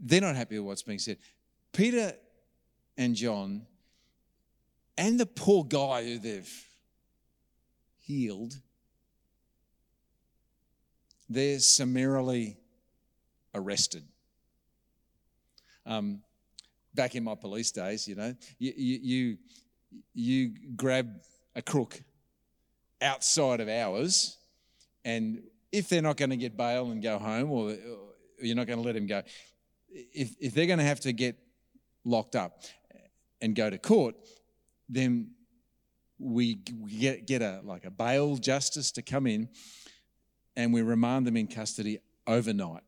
they're 0.00 0.20
not 0.20 0.36
happy 0.36 0.58
with 0.58 0.66
what's 0.66 0.82
being 0.82 0.98
said. 0.98 1.18
Peter 1.72 2.12
and 2.96 3.14
John 3.14 3.66
and 4.96 5.18
the 5.18 5.26
poor 5.26 5.64
guy 5.64 6.04
who 6.04 6.18
they've 6.18 6.66
healed, 7.98 8.54
they're 11.28 11.58
summarily 11.58 12.56
arrested. 13.54 14.04
Um, 15.84 16.22
back 16.94 17.14
in 17.14 17.24
my 17.24 17.34
police 17.34 17.70
days, 17.70 18.08
you 18.08 18.14
know, 18.14 18.34
you, 18.58 18.72
you, 18.76 18.98
you, 19.02 19.38
you 20.14 20.52
grab 20.74 21.08
a 21.54 21.62
crook 21.62 22.00
outside 23.00 23.60
of 23.60 23.68
hours, 23.68 24.36
and 25.04 25.42
if 25.72 25.88
they're 25.88 26.02
not 26.02 26.16
going 26.16 26.30
to 26.30 26.36
get 26.36 26.56
bail 26.56 26.90
and 26.90 27.02
go 27.02 27.18
home, 27.18 27.50
or, 27.50 27.76
you're 28.40 28.56
not 28.56 28.66
going 28.66 28.78
to 28.78 28.84
let 28.84 28.94
them 28.94 29.06
go, 29.06 29.22
if, 29.90 30.34
if 30.40 30.54
they're 30.54 30.66
going 30.66 30.78
to 30.78 30.84
have 30.84 31.00
to 31.00 31.12
get 31.12 31.36
locked 32.04 32.36
up 32.36 32.62
and 33.40 33.54
go 33.54 33.68
to 33.68 33.78
court, 33.78 34.14
then 34.88 35.30
we, 36.18 36.60
we 36.80 36.92
get, 36.92 37.26
get 37.26 37.42
a 37.42 37.60
like 37.64 37.84
a 37.84 37.90
bail 37.90 38.36
justice 38.36 38.90
to 38.92 39.02
come 39.02 39.26
in 39.26 39.48
and 40.56 40.72
we 40.72 40.82
remand 40.82 41.26
them 41.26 41.36
in 41.36 41.46
custody 41.46 42.00
overnight 42.26 42.82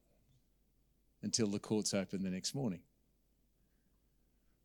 until 1.23 1.47
the 1.47 1.59
courts 1.59 1.95
open 1.95 2.23
the 2.23 2.31
next 2.31 2.55
morning. 2.55 2.81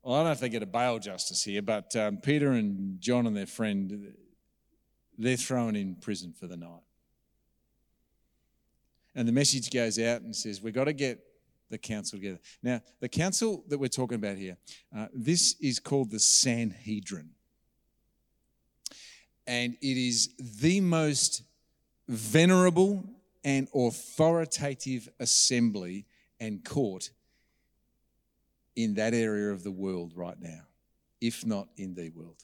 Well, 0.02 0.14
I 0.14 0.18
don't 0.18 0.26
know 0.26 0.32
if 0.32 0.40
they 0.40 0.48
get 0.48 0.62
a 0.62 0.66
bail 0.66 0.98
justice 0.98 1.42
here, 1.44 1.62
but 1.62 1.94
um, 1.96 2.18
Peter 2.18 2.52
and 2.52 3.00
John 3.00 3.26
and 3.26 3.36
their 3.36 3.46
friend, 3.46 4.14
they're 5.18 5.36
thrown 5.36 5.76
in 5.76 5.94
prison 5.96 6.32
for 6.32 6.46
the 6.46 6.56
night. 6.56 6.82
And 9.14 9.26
the 9.26 9.32
message 9.32 9.70
goes 9.70 9.98
out 9.98 10.22
and 10.22 10.36
says, 10.36 10.60
We've 10.60 10.74
got 10.74 10.84
to 10.84 10.92
get 10.92 11.20
the 11.70 11.78
council 11.78 12.18
together. 12.18 12.38
Now, 12.62 12.80
the 13.00 13.08
council 13.08 13.64
that 13.68 13.78
we're 13.78 13.88
talking 13.88 14.16
about 14.16 14.36
here, 14.36 14.56
uh, 14.96 15.06
this 15.12 15.56
is 15.60 15.78
called 15.78 16.10
the 16.10 16.20
Sanhedrin. 16.20 17.30
And 19.46 19.76
it 19.80 19.96
is 19.96 20.30
the 20.38 20.80
most 20.80 21.42
venerable 22.08 23.04
and 23.44 23.68
authoritative 23.74 25.08
assembly 25.20 26.04
and 26.40 26.64
court 26.64 27.10
in 28.74 28.94
that 28.94 29.14
area 29.14 29.50
of 29.50 29.62
the 29.62 29.70
world 29.70 30.12
right 30.14 30.38
now, 30.40 30.62
if 31.20 31.46
not 31.46 31.68
in 31.76 31.94
the 31.94 32.10
world. 32.10 32.42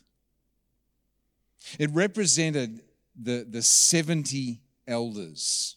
It 1.78 1.90
represented 1.92 2.82
the, 3.20 3.46
the 3.48 3.62
70 3.62 4.60
elders 4.86 5.76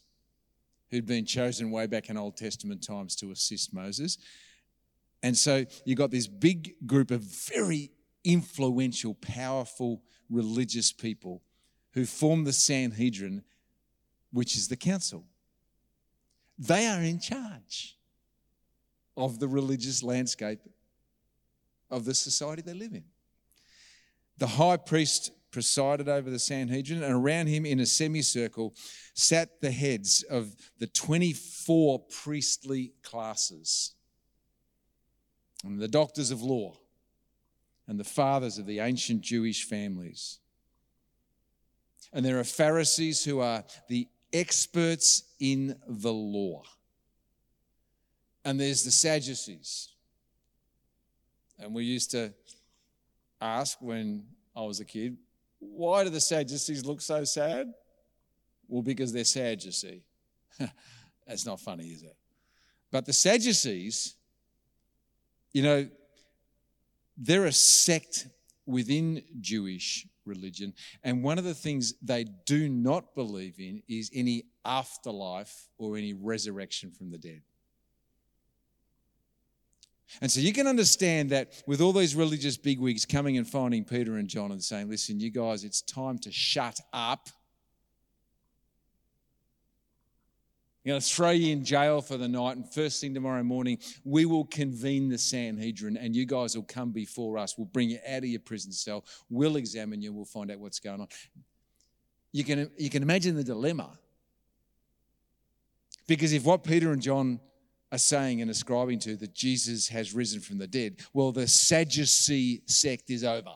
who'd 0.90 1.06
been 1.06 1.26
chosen 1.26 1.72
way 1.72 1.88
back 1.88 2.10
in 2.10 2.18
Old 2.18 2.38
Testament 2.38 2.84
times 2.84 3.16
to 3.18 3.32
assist 3.32 3.74
Moses. 3.74 4.18
And 5.24 5.36
so 5.36 5.66
you 5.86 5.96
got 5.96 6.12
this 6.12 6.28
big 6.28 6.76
group 6.86 7.12
of 7.12 7.22
very 7.22 7.92
influential, 8.24 9.16
powerful 9.16 10.02
religious 10.30 10.92
people 10.92 11.42
who 11.94 12.06
form 12.06 12.44
the 12.44 12.54
Sanhedrin, 12.54 13.44
which 14.32 14.56
is 14.56 14.68
the 14.68 14.76
council. 14.76 15.26
They 16.58 16.88
are 16.88 17.02
in 17.02 17.20
charge 17.20 17.98
of 19.18 19.40
the 19.40 19.48
religious 19.48 20.04
landscape 20.04 20.60
of 21.90 22.06
the 22.06 22.14
society 22.14 22.62
they 22.62 22.74
live 22.74 22.94
in. 22.94 23.04
The 24.38 24.48
high 24.48 24.78
priest 24.78 25.32
presided 25.56 26.10
over 26.10 26.30
the 26.30 26.38
Sanhedrin, 26.38 27.02
and 27.02 27.14
around 27.14 27.48
him 27.48 27.66
in 27.66 27.80
a 27.80 27.86
semicircle 27.86 28.76
sat 29.14 29.62
the 29.62 29.72
heads 29.72 30.22
of 30.24 30.54
the 30.80 30.88
24 30.88 32.00
priestly 32.10 32.92
classes, 33.04 33.94
and 35.64 35.80
the 35.80 35.88
doctors 35.88 36.30
of 36.30 36.42
law, 36.42 36.74
and 37.88 37.98
the 37.98 38.04
fathers 38.04 38.58
of 38.58 38.66
the 38.66 38.82
ancient 38.82 39.22
Jewish 39.22 39.64
families. 39.64 40.40
And 42.12 42.26
there 42.26 42.38
are 42.38 42.44
Pharisees 42.44 43.24
who 43.24 43.40
are 43.40 43.64
the 43.88 44.10
experts 44.34 45.24
in 45.40 45.80
the 45.88 46.12
law. 46.12 46.64
And 48.44 48.60
there's 48.60 48.84
the 48.84 48.92
Sadducees. 48.92 49.88
And 51.58 51.74
we 51.74 51.86
used 51.86 52.12
to 52.12 52.34
ask 53.40 53.78
when 53.80 54.26
I 54.54 54.64
was 54.64 54.82
a 54.82 54.86
kid, 54.86 55.18
why 55.60 56.04
do 56.04 56.10
the 56.10 56.22
Sadducees 56.22 56.86
look 56.86 57.02
so 57.02 57.24
sad? 57.24 57.74
Well, 58.68 58.82
because 58.82 59.14
they're 59.14 59.24
sad, 59.24 59.64
you 59.64 59.72
see. 59.72 60.02
That's 61.28 61.46
not 61.46 61.60
funny, 61.60 61.88
is 61.88 62.04
it? 62.04 62.16
But 62.92 63.06
the 63.06 63.14
Sadducees 63.14 64.16
You 65.54 65.64
know, 65.64 65.90
they're 67.18 67.46
a 67.46 67.52
sect 67.52 68.28
within 68.66 69.24
Jewish 69.40 70.08
religion, 70.26 70.74
and 71.04 71.24
one 71.24 71.38
of 71.38 71.44
the 71.44 71.54
things 71.54 71.94
they 72.02 72.26
do 72.46 72.68
not 72.68 73.14
believe 73.16 73.60
in 73.60 73.84
is 73.88 74.10
any 74.14 74.46
afterlife 74.66 75.70
or 75.78 75.98
any 75.98 76.14
resurrection 76.14 76.92
from 76.92 77.12
the 77.12 77.18
dead. 77.18 77.42
And 80.22 80.32
so 80.32 80.40
you 80.40 80.54
can 80.54 80.68
understand 80.68 81.32
that 81.32 81.52
with 81.66 81.82
all 81.82 81.92
these 81.92 82.16
religious 82.16 82.58
bigwigs 82.58 83.06
coming 83.06 83.38
and 83.38 83.48
finding 83.48 83.84
Peter 83.84 84.18
and 84.18 84.28
John 84.28 84.52
and 84.52 84.64
saying, 84.64 84.90
Listen, 84.90 85.20
you 85.20 85.32
guys, 85.32 85.64
it's 85.64 85.82
time 85.82 86.18
to 86.20 86.32
shut 86.32 86.80
up. 86.94 87.30
I'm 90.86 90.90
going 90.90 91.02
to 91.02 91.08
throw 91.08 91.32
you 91.32 91.52
in 91.52 91.66
jail 91.66 92.00
for 92.00 92.16
the 92.16 92.28
night, 92.28 92.58
and 92.58 92.72
first 92.72 93.02
thing 93.02 93.16
tomorrow 93.16 93.42
morning, 93.42 93.80
we 94.04 94.26
will 94.26 94.46
convene 94.46 95.10
the 95.10 95.18
Sanhedrin, 95.18 95.98
and 95.98 96.16
you 96.16 96.28
guys 96.28 96.56
will 96.56 96.64
come 96.64 96.92
before 96.92 97.40
us. 97.40 97.58
We'll 97.58 97.66
bring 97.66 97.90
you 97.90 97.98
out 98.08 98.20
of 98.20 98.26
your 98.26 98.40
prison 98.40 98.72
cell. 98.72 99.04
We'll 99.28 99.56
examine 99.56 100.04
you. 100.04 100.14
We'll 100.14 100.26
find 100.26 100.52
out 100.52 100.60
what's 100.60 100.80
going 100.80 101.02
on. 101.02 101.08
You 102.32 102.44
can, 102.44 102.70
you 102.78 102.92
can 102.92 103.02
imagine 103.02 103.36
the 103.36 103.44
dilemma. 103.44 103.98
Because 106.06 106.34
if 106.34 106.44
what 106.44 106.64
Peter 106.64 106.92
and 106.92 107.02
John 107.02 107.40
are 107.92 107.98
saying 107.98 108.42
and 108.42 108.52
ascribing 108.52 109.00
to 109.00 109.16
that 109.18 109.34
Jesus 109.34 109.88
has 109.90 110.14
risen 110.14 110.40
from 110.40 110.58
the 110.58 110.68
dead, 110.68 110.98
well, 111.14 111.32
the 111.32 111.48
Sadducee 111.48 112.62
sect 112.66 113.10
is 113.10 113.24
over, 113.24 113.54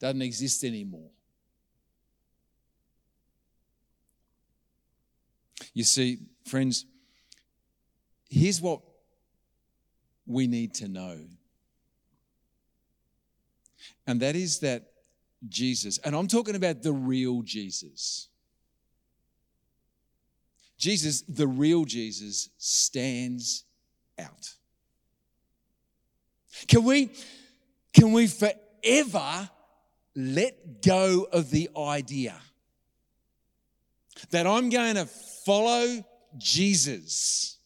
doesn't 0.00 0.22
exist 0.22 0.64
anymore. 0.64 1.10
You 5.72 5.84
see, 5.84 6.18
friends, 6.44 6.86
here's 8.28 8.60
what 8.60 8.80
we 10.26 10.46
need 10.46 10.74
to 10.74 10.88
know. 10.88 11.18
And 14.06 14.20
that 14.20 14.36
is 14.36 14.60
that 14.60 14.84
Jesus, 15.48 15.98
and 15.98 16.14
I'm 16.14 16.28
talking 16.28 16.56
about 16.56 16.82
the 16.82 16.92
real 16.92 17.42
Jesus. 17.42 18.28
Jesus, 20.84 21.22
the 21.22 21.46
real 21.46 21.86
Jesus, 21.86 22.50
stands 22.58 23.64
out. 24.18 24.52
Can 26.68 26.84
we, 26.84 27.08
can 27.94 28.12
we 28.12 28.26
forever 28.26 29.48
let 30.14 30.82
go 30.82 31.26
of 31.32 31.48
the 31.50 31.70
idea 31.74 32.34
that 34.28 34.46
I'm 34.46 34.68
going 34.68 34.96
to 34.96 35.06
follow 35.06 36.04
Jesus, 36.36 37.56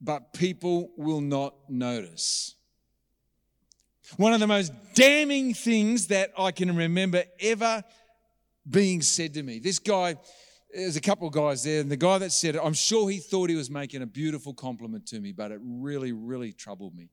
but 0.00 0.32
people 0.32 0.90
will 0.96 1.20
not 1.20 1.54
notice? 1.68 2.56
One 4.16 4.32
of 4.32 4.40
the 4.40 4.48
most 4.48 4.72
damning 4.94 5.54
things 5.54 6.08
that 6.08 6.32
I 6.36 6.50
can 6.50 6.74
remember 6.74 7.22
ever 7.38 7.84
being 8.68 9.00
said 9.00 9.34
to 9.34 9.44
me. 9.44 9.60
This 9.60 9.78
guy, 9.78 10.16
there's 10.76 10.96
a 10.96 11.00
couple 11.00 11.26
of 11.26 11.32
guys 11.32 11.64
there, 11.64 11.80
and 11.80 11.90
the 11.90 11.96
guy 11.96 12.18
that 12.18 12.32
said 12.32 12.54
it, 12.54 12.60
I'm 12.62 12.74
sure 12.74 13.08
he 13.08 13.18
thought 13.18 13.48
he 13.48 13.56
was 13.56 13.70
making 13.70 14.02
a 14.02 14.06
beautiful 14.06 14.52
compliment 14.52 15.06
to 15.06 15.20
me, 15.20 15.32
but 15.32 15.50
it 15.50 15.58
really, 15.62 16.12
really 16.12 16.52
troubled 16.52 16.94
me. 16.94 17.08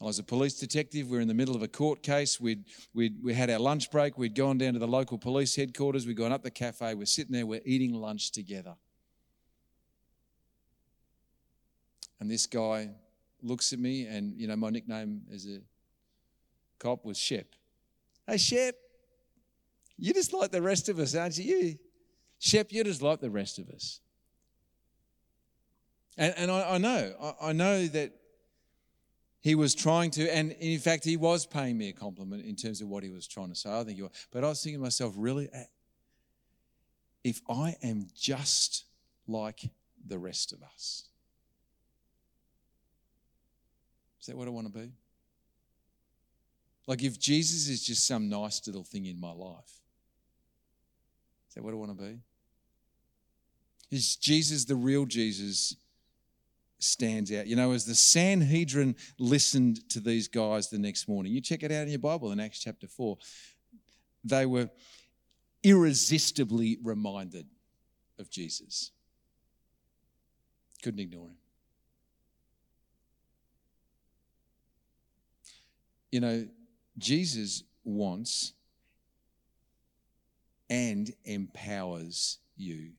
I 0.00 0.04
was 0.04 0.18
a 0.18 0.22
police 0.22 0.54
detective. 0.54 1.10
We 1.10 1.18
are 1.18 1.20
in 1.20 1.28
the 1.28 1.34
middle 1.34 1.54
of 1.54 1.62
a 1.62 1.68
court 1.68 2.02
case. 2.02 2.40
We'd, 2.40 2.64
we'd, 2.94 3.22
we 3.22 3.34
had 3.34 3.50
our 3.50 3.58
lunch 3.58 3.90
break. 3.90 4.16
We'd 4.16 4.34
gone 4.34 4.56
down 4.56 4.72
to 4.72 4.78
the 4.78 4.88
local 4.88 5.18
police 5.18 5.54
headquarters. 5.54 6.06
We'd 6.06 6.16
gone 6.16 6.32
up 6.32 6.42
the 6.42 6.50
cafe. 6.50 6.94
We're 6.94 7.04
sitting 7.04 7.32
there. 7.32 7.44
We're 7.44 7.60
eating 7.66 7.92
lunch 7.92 8.30
together. 8.30 8.76
And 12.18 12.30
this 12.30 12.46
guy 12.46 12.90
looks 13.42 13.72
at 13.72 13.78
me, 13.78 14.06
and, 14.06 14.40
you 14.40 14.46
know, 14.46 14.56
my 14.56 14.70
nickname 14.70 15.22
as 15.32 15.46
a 15.46 15.58
cop 16.78 17.04
was 17.04 17.18
Shep. 17.18 17.46
Hey, 18.26 18.38
Shep, 18.38 18.76
you're 20.00 20.14
just 20.14 20.32
like 20.32 20.50
the 20.50 20.62
rest 20.62 20.88
of 20.88 20.98
us, 20.98 21.14
aren't 21.14 21.36
you? 21.38 21.56
you 21.56 21.78
Shep, 22.38 22.68
you're 22.70 22.84
just 22.84 23.02
like 23.02 23.20
the 23.20 23.30
rest 23.30 23.58
of 23.58 23.68
us. 23.68 24.00
And, 26.16 26.34
and 26.36 26.50
I, 26.50 26.74
I 26.74 26.78
know, 26.78 27.14
I, 27.20 27.48
I 27.48 27.52
know 27.52 27.86
that 27.86 28.12
he 29.40 29.54
was 29.54 29.74
trying 29.74 30.10
to, 30.12 30.34
and 30.34 30.52
in 30.52 30.78
fact, 30.78 31.04
he 31.04 31.16
was 31.16 31.46
paying 31.46 31.76
me 31.76 31.90
a 31.90 31.92
compliment 31.92 32.44
in 32.44 32.56
terms 32.56 32.80
of 32.80 32.88
what 32.88 33.02
he 33.02 33.10
was 33.10 33.26
trying 33.26 33.50
to 33.50 33.54
say. 33.54 33.70
I 33.70 33.84
think 33.84 33.96
he 33.96 34.02
was. 34.02 34.12
But 34.30 34.42
I 34.42 34.48
was 34.48 34.62
thinking 34.62 34.80
to 34.80 34.82
myself, 34.82 35.14
really, 35.16 35.48
eh, 35.52 35.64
if 37.22 37.42
I 37.48 37.76
am 37.82 38.08
just 38.14 38.84
like 39.28 39.60
the 40.06 40.18
rest 40.18 40.52
of 40.52 40.62
us, 40.62 41.08
is 44.20 44.26
that 44.26 44.36
what 44.36 44.48
I 44.48 44.50
want 44.50 44.66
to 44.66 44.78
be? 44.78 44.92
Like 46.86 47.02
if 47.02 47.18
Jesus 47.18 47.68
is 47.68 47.82
just 47.82 48.06
some 48.06 48.28
nice 48.28 48.66
little 48.66 48.84
thing 48.84 49.06
in 49.06 49.20
my 49.20 49.32
life, 49.32 49.79
is 51.50 51.54
that 51.56 51.64
what 51.64 51.74
I 51.74 51.76
want 51.76 51.98
to 51.98 52.04
be? 52.04 52.18
Is 53.90 54.14
Jesus 54.14 54.64
the 54.64 54.76
real 54.76 55.04
Jesus 55.04 55.74
stands 56.78 57.32
out? 57.32 57.48
You 57.48 57.56
know, 57.56 57.72
as 57.72 57.84
the 57.84 57.96
Sanhedrin 57.96 58.94
listened 59.18 59.88
to 59.90 59.98
these 59.98 60.28
guys 60.28 60.70
the 60.70 60.78
next 60.78 61.08
morning, 61.08 61.32
you 61.32 61.40
check 61.40 61.64
it 61.64 61.72
out 61.72 61.82
in 61.82 61.88
your 61.88 61.98
Bible 61.98 62.30
in 62.30 62.38
Acts 62.38 62.60
chapter 62.60 62.86
4, 62.86 63.18
they 64.22 64.46
were 64.46 64.70
irresistibly 65.64 66.78
reminded 66.84 67.46
of 68.20 68.30
Jesus. 68.30 68.92
Couldn't 70.84 71.00
ignore 71.00 71.26
him. 71.26 71.36
You 76.12 76.20
know, 76.20 76.46
Jesus 76.96 77.64
wants 77.82 78.52
and 80.70 81.12
empowers 81.24 82.38
you 82.56 82.92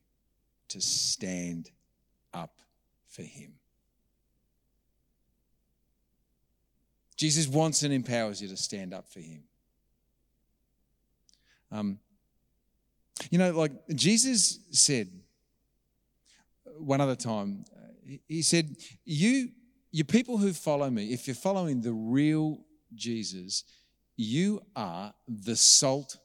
to 0.68 0.80
stand 0.80 1.70
up 2.34 2.60
for 3.08 3.22
Him. 3.22 3.54
Jesus 7.16 7.48
wants 7.48 7.82
and 7.82 7.92
empowers 7.92 8.42
you 8.42 8.48
to 8.48 8.56
stand 8.56 8.92
up 8.92 9.08
for 9.08 9.20
Him. 9.20 9.42
Um, 11.70 11.98
you 13.30 13.38
know, 13.38 13.50
like 13.52 13.72
Jesus 13.94 14.58
said 14.70 15.08
one 16.76 17.00
other 17.00 17.16
time, 17.16 17.64
He 18.28 18.42
said, 18.42 18.76
You, 19.04 19.48
you 19.90 20.04
people 20.04 20.36
who 20.36 20.52
follow 20.52 20.90
me, 20.90 21.12
if 21.12 21.26
you're 21.26 21.34
following 21.34 21.80
the 21.80 21.92
real 21.92 22.58
Jesus, 22.94 23.64
you 24.16 24.60
are 24.76 25.14
the 25.26 25.56
salt 25.56 26.18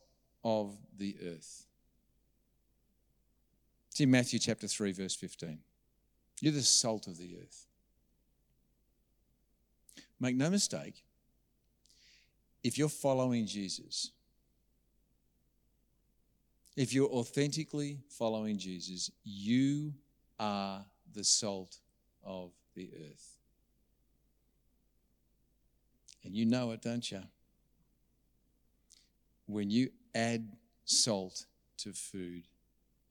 of 0.43 0.75
the 0.97 1.15
earth. 1.25 1.65
In 3.99 4.11
Matthew 4.11 4.37
chapter 4.39 4.67
3, 4.67 4.91
verse 4.91 5.15
15. 5.15 5.57
You're 6.39 6.53
the 6.53 6.61
salt 6.61 7.07
of 7.07 7.17
the 7.17 7.35
earth. 7.41 7.65
Make 10.19 10.35
no 10.35 10.49
mistake, 10.49 11.03
if 12.63 12.77
you're 12.77 12.89
following 12.89 13.45
Jesus, 13.45 14.11
if 16.75 16.93
you're 16.93 17.09
authentically 17.09 17.99
following 18.09 18.57
Jesus, 18.57 19.11
you 19.23 19.93
are 20.39 20.85
the 21.13 21.23
salt 21.23 21.77
of 22.23 22.51
the 22.75 22.89
earth. 22.93 23.37
And 26.23 26.35
you 26.35 26.45
know 26.45 26.71
it, 26.71 26.81
don't 26.81 27.09
you? 27.09 27.21
When 29.47 29.69
you 29.71 29.89
add 30.15 30.47
salt 30.85 31.45
to 31.79 31.93
food, 31.93 32.47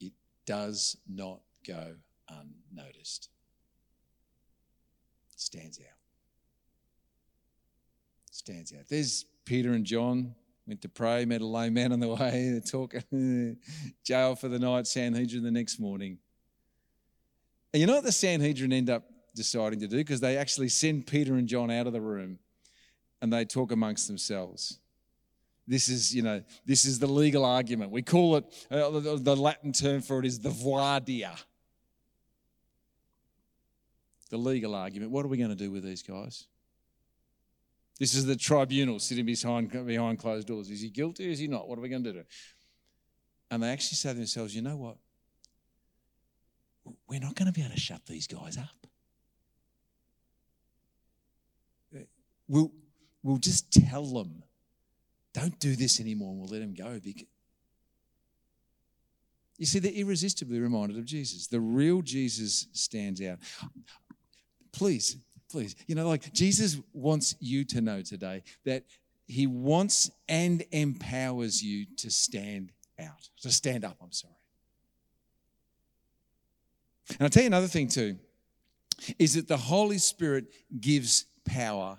it 0.00 0.12
does 0.46 0.96
not 1.08 1.40
go 1.66 1.96
unnoticed. 2.28 3.28
Stands 5.36 5.78
out. 5.78 5.96
Stands 8.30 8.72
out. 8.72 8.88
There's 8.88 9.24
Peter 9.44 9.72
and 9.72 9.84
John 9.84 10.34
went 10.66 10.82
to 10.82 10.88
pray, 10.88 11.24
met 11.24 11.40
a 11.40 11.46
lame 11.46 11.74
man 11.74 11.92
on 11.92 12.00
the 12.00 12.08
way, 12.08 12.60
talk, 12.70 12.94
jail 14.04 14.34
for 14.34 14.48
the 14.48 14.58
night, 14.58 14.86
Sanhedrin 14.86 15.42
the 15.42 15.50
next 15.50 15.78
morning. 15.78 16.18
And 17.72 17.80
you 17.80 17.86
know 17.86 17.94
what 17.94 18.04
the 18.04 18.12
Sanhedrin 18.12 18.72
end 18.72 18.90
up 18.90 19.04
deciding 19.34 19.80
to 19.80 19.86
do? 19.86 19.96
Because 19.96 20.20
they 20.20 20.36
actually 20.36 20.68
send 20.68 21.06
Peter 21.06 21.34
and 21.34 21.46
John 21.46 21.70
out 21.70 21.86
of 21.86 21.92
the 21.92 22.00
room 22.00 22.38
and 23.20 23.32
they 23.32 23.44
talk 23.44 23.70
amongst 23.70 24.08
themselves. 24.08 24.78
This 25.66 25.88
is, 25.88 26.14
you 26.14 26.22
know, 26.22 26.42
this 26.64 26.84
is 26.84 26.98
the 26.98 27.08
legal 27.08 27.44
argument. 27.44 27.90
We 27.90 28.02
call 28.02 28.36
it, 28.36 28.66
uh, 28.70 28.90
the, 28.90 29.16
the 29.16 29.36
Latin 29.36 29.72
term 29.72 30.00
for 30.00 30.20
it 30.20 30.26
is 30.26 30.38
the 30.38 30.50
voir 30.50 31.00
dire. 31.00 31.34
The 34.30 34.36
legal 34.36 34.74
argument. 34.74 35.10
What 35.10 35.24
are 35.24 35.28
we 35.28 35.36
going 35.36 35.50
to 35.50 35.56
do 35.56 35.70
with 35.70 35.82
these 35.82 36.02
guys? 36.02 36.46
This 37.98 38.14
is 38.14 38.26
the 38.26 38.36
tribunal 38.36 38.98
sitting 38.98 39.24
behind, 39.24 39.70
behind 39.86 40.18
closed 40.18 40.46
doors. 40.46 40.70
Is 40.70 40.82
he 40.82 40.90
guilty? 40.90 41.30
Is 41.30 41.38
he 41.38 41.48
not? 41.48 41.68
What 41.68 41.78
are 41.78 41.82
we 41.82 41.88
going 41.88 42.04
to 42.04 42.12
do? 42.12 42.24
And 43.50 43.62
they 43.62 43.68
actually 43.68 43.96
say 43.96 44.10
to 44.10 44.14
themselves, 44.14 44.54
you 44.54 44.62
know 44.62 44.76
what? 44.76 44.96
We're 47.08 47.20
not 47.20 47.34
going 47.34 47.46
to 47.46 47.52
be 47.52 47.62
able 47.62 47.74
to 47.74 47.80
shut 47.80 48.06
these 48.06 48.26
guys 48.26 48.56
up. 48.58 48.86
We'll, 52.48 52.70
we'll 53.24 53.38
just 53.38 53.72
tell 53.72 54.04
them 54.04 54.44
don't 55.36 55.58
do 55.60 55.76
this 55.76 56.00
anymore, 56.00 56.30
and 56.30 56.40
we'll 56.40 56.48
let 56.48 56.62
him 56.62 56.72
go. 56.72 56.98
You 59.58 59.66
see, 59.66 59.78
they're 59.78 59.92
irresistibly 59.92 60.58
reminded 60.58 60.96
of 60.96 61.04
Jesus. 61.04 61.46
The 61.46 61.60
real 61.60 62.00
Jesus 62.00 62.68
stands 62.72 63.20
out. 63.22 63.38
Please, 64.72 65.18
please, 65.50 65.76
you 65.86 65.94
know, 65.94 66.08
like 66.08 66.32
Jesus 66.32 66.78
wants 66.92 67.34
you 67.38 67.64
to 67.64 67.80
know 67.82 68.00
today 68.00 68.42
that 68.64 68.84
he 69.26 69.46
wants 69.46 70.10
and 70.28 70.64
empowers 70.72 71.62
you 71.62 71.86
to 71.98 72.10
stand 72.10 72.72
out, 72.98 73.28
to 73.42 73.50
stand 73.50 73.84
up, 73.84 73.96
I'm 74.02 74.12
sorry. 74.12 74.34
And 77.10 77.22
I'll 77.22 77.28
tell 77.28 77.42
you 77.42 77.48
another 77.48 77.66
thing 77.66 77.88
too 77.88 78.16
is 79.18 79.34
that 79.34 79.48
the 79.48 79.56
Holy 79.56 79.98
Spirit 79.98 80.46
gives 80.80 81.26
power 81.44 81.98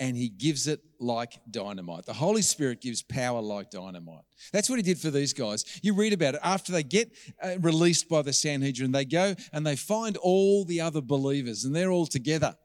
and 0.00 0.16
he 0.16 0.30
gives 0.30 0.66
it 0.66 0.80
like 0.98 1.38
dynamite. 1.50 2.06
The 2.06 2.14
Holy 2.14 2.40
Spirit 2.40 2.80
gives 2.80 3.02
power 3.02 3.42
like 3.42 3.70
dynamite. 3.70 4.24
That's 4.50 4.70
what 4.70 4.78
he 4.78 4.82
did 4.82 4.98
for 4.98 5.10
these 5.10 5.34
guys. 5.34 5.64
You 5.82 5.92
read 5.92 6.14
about 6.14 6.34
it. 6.34 6.40
After 6.42 6.72
they 6.72 6.82
get 6.82 7.12
uh, 7.40 7.58
released 7.60 8.08
by 8.08 8.22
the 8.22 8.32
Sanhedrin, 8.32 8.92
they 8.92 9.04
go 9.04 9.34
and 9.52 9.66
they 9.66 9.76
find 9.76 10.16
all 10.16 10.64
the 10.64 10.80
other 10.80 11.02
believers 11.02 11.64
and 11.64 11.76
they're 11.76 11.90
all 11.90 12.06
together. 12.06 12.56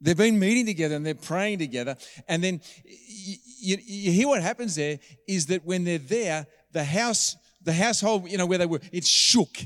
They've 0.00 0.16
been 0.16 0.38
meeting 0.38 0.64
together 0.64 0.96
and 0.96 1.04
they're 1.04 1.14
praying 1.14 1.58
together. 1.58 1.96
And 2.26 2.42
then 2.42 2.62
you, 2.84 3.76
you 3.84 4.10
hear 4.10 4.28
what 4.28 4.42
happens 4.42 4.74
there 4.74 4.98
is 5.26 5.46
that 5.46 5.66
when 5.66 5.84
they're 5.84 5.98
there, 5.98 6.46
the 6.72 6.84
house, 6.84 7.36
the 7.62 7.74
household, 7.74 8.30
you 8.30 8.38
know, 8.38 8.46
where 8.46 8.58
they 8.58 8.66
were, 8.66 8.80
it 8.90 9.04
shook 9.04 9.58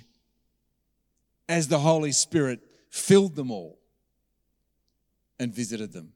as 1.48 1.68
the 1.68 1.78
Holy 1.78 2.12
Spirit 2.12 2.60
filled 2.90 3.36
them 3.36 3.52
all 3.52 3.78
and 5.42 5.54
visited 5.54 5.92
them. 5.92 6.12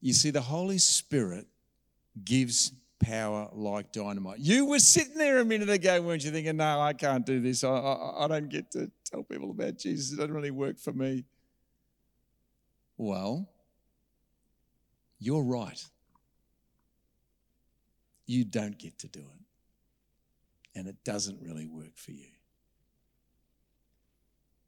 You 0.00 0.12
see, 0.12 0.30
the 0.30 0.40
Holy 0.40 0.78
Spirit 0.78 1.46
gives 2.24 2.72
power 3.00 3.48
like 3.52 3.92
dynamite. 3.92 4.38
You 4.38 4.66
were 4.66 4.78
sitting 4.78 5.14
there 5.14 5.38
a 5.38 5.44
minute 5.44 5.68
ago, 5.68 6.00
weren't 6.00 6.24
you, 6.24 6.30
thinking, 6.30 6.56
no, 6.56 6.80
I 6.80 6.92
can't 6.92 7.26
do 7.26 7.40
this. 7.40 7.64
I, 7.64 7.70
I, 7.70 8.24
I 8.24 8.28
don't 8.28 8.48
get 8.48 8.70
to 8.72 8.90
tell 9.04 9.22
people 9.22 9.50
about 9.50 9.78
Jesus. 9.78 10.12
It 10.12 10.16
doesn't 10.16 10.32
really 10.34 10.50
work 10.50 10.78
for 10.78 10.92
me. 10.92 11.24
Well, 12.96 13.48
you're 15.18 15.42
right. 15.42 15.84
You 18.26 18.44
don't 18.44 18.78
get 18.78 18.98
to 19.00 19.08
do 19.08 19.20
it. 19.20 20.78
And 20.78 20.86
it 20.86 21.02
doesn't 21.04 21.40
really 21.42 21.66
work 21.66 21.96
for 21.96 22.12
you. 22.12 22.28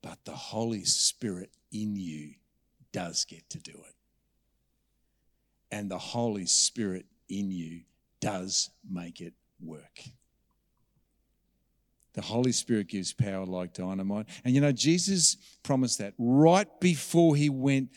But 0.03 0.25
the 0.25 0.33
Holy 0.33 0.85
Spirit 0.85 1.51
in 1.73 1.97
you 1.97 2.35
does 2.93 3.25
get 3.25 3.49
to 3.51 3.59
do 3.59 3.73
it. 3.73 3.95
And 5.71 5.91
the 5.91 5.99
Holy 5.99 6.47
Spirit 6.47 7.07
in 7.29 7.51
you 7.51 7.83
does 8.21 8.71
make 8.89 9.21
it 9.21 9.33
work. 9.61 10.01
The 12.15 12.21
Holy 12.21 12.53
Spirit 12.53 12.89
gives 12.89 13.13
power 13.13 13.47
like 13.47 13.73
dynamite. 13.73 14.27
And 14.45 14.55
you 14.55 14.61
know, 14.61 14.73
Jesus 14.73 15.37
promised 15.63 15.99
that 15.99 16.13
right 16.19 16.69
before 16.81 17.37
he 17.37 17.49
went 17.49 17.91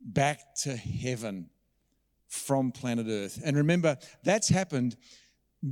back 0.00 0.54
to 0.62 0.74
heaven 0.74 1.50
from 2.28 2.72
planet 2.72 3.06
Earth. 3.08 3.40
And 3.44 3.56
remember, 3.56 3.98
that's 4.24 4.48
happened 4.48 4.96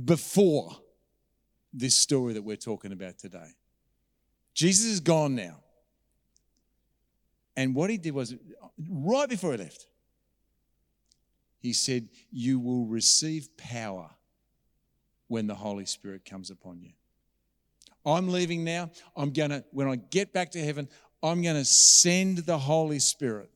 before 0.05 0.71
this 1.73 1.95
story 1.95 2.33
that 2.33 2.43
we're 2.43 2.55
talking 2.55 2.91
about 2.91 3.17
today. 3.17 3.55
Jesus 4.53 4.85
is 4.85 4.99
gone 4.99 5.35
now. 5.35 5.63
And 7.57 7.73
what 7.73 7.89
he 7.89 7.97
did 7.97 8.13
was, 8.13 8.35
right 8.87 9.27
before 9.27 9.51
he 9.51 9.57
left, 9.57 9.87
he 11.59 11.73
said, 11.73 12.07
You 12.31 12.59
will 12.59 12.85
receive 12.85 13.49
power 13.57 14.11
when 15.27 15.47
the 15.47 15.55
Holy 15.55 15.85
Spirit 15.85 16.23
comes 16.23 16.51
upon 16.51 16.79
you. 16.79 16.91
I'm 18.05 18.29
leaving 18.29 18.63
now. 18.63 18.91
I'm 19.17 19.31
going 19.33 19.49
to, 19.49 19.65
when 19.71 19.89
I 19.89 19.95
get 19.97 20.31
back 20.31 20.51
to 20.51 20.63
heaven, 20.63 20.87
I'm 21.21 21.41
going 21.41 21.55
to 21.55 21.65
send 21.65 22.39
the 22.39 22.59
Holy 22.59 22.99
Spirit 22.99 23.49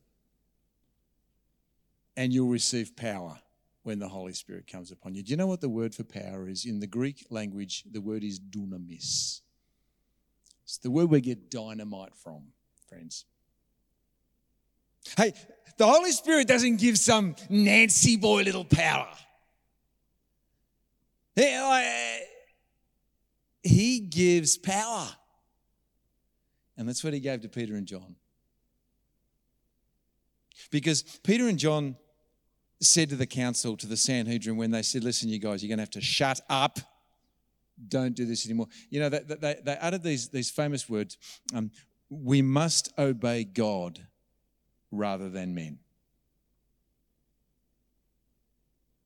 and 2.18 2.34
you'll 2.34 2.50
receive 2.50 2.96
power 2.96 3.40
when 3.84 4.00
the 4.00 4.10
Holy 4.10 4.34
Spirit 4.34 4.68
comes 4.68 4.92
upon 4.92 5.14
you. 5.14 5.24
Do 5.24 5.30
you 5.30 5.38
know 5.38 5.48
what 5.48 5.62
the 5.62 5.70
word 5.70 5.96
for 5.96 6.04
power 6.04 6.50
is? 6.50 6.66
In 6.66 6.80
the 6.80 6.88
Greek 6.88 7.26
language, 7.30 7.84
the 7.90 8.02
word 8.02 8.24
is 8.24 8.40
dunamis. 8.40 9.42
It's 10.64 10.78
the 10.82 10.92
word 10.92 11.10
we 11.10 11.22
get 11.22 11.50
dynamite 11.50 12.16
from, 12.16 12.48
friends. 12.90 13.26
Hey, 15.18 15.34
the 15.78 15.88
Holy 15.88 16.12
Spirit 16.12 16.48
doesn't 16.48 16.78
give 16.78 16.98
some 16.98 17.36
Nancy 17.50 18.18
boy 18.18 18.44
little 18.44 18.66
power. 18.66 19.08
He 23.64 24.00
gives 24.00 24.58
power. 24.58 25.08
And 26.78 26.88
that's 26.88 27.04
what 27.04 27.14
he 27.14 27.20
gave 27.20 27.42
to 27.42 27.50
Peter 27.50 27.76
and 27.76 27.86
John. 27.86 28.16
Because 30.72 31.04
Peter 31.24 31.48
and 31.48 31.60
John 31.60 31.96
said 32.80 33.10
to 33.10 33.16
the 33.16 33.26
council, 33.26 33.78
to 33.78 33.88
the 33.88 33.98
Sanhedrin, 33.98 34.58
when 34.58 34.72
they 34.72 34.82
said, 34.82 35.04
Listen, 35.04 35.30
you 35.30 35.40
guys, 35.40 35.62
you're 35.62 35.70
going 35.70 35.78
to 35.78 35.84
have 35.84 35.90
to 35.92 36.02
shut 36.02 36.42
up. 36.50 36.80
Don't 37.88 38.16
do 38.16 38.26
this 38.26 38.46
anymore. 38.46 38.68
You 38.90 39.02
know, 39.02 39.10
they, 39.10 39.20
they, 39.20 39.60
they 39.64 39.78
uttered 39.80 40.04
these, 40.04 40.30
these 40.30 40.50
famous 40.50 40.90
words 40.90 41.18
um, 41.54 41.72
We 42.10 42.42
must 42.42 42.94
obey 42.98 43.44
God 43.44 44.08
rather 44.92 45.30
than 45.30 45.56
men. 45.56 45.80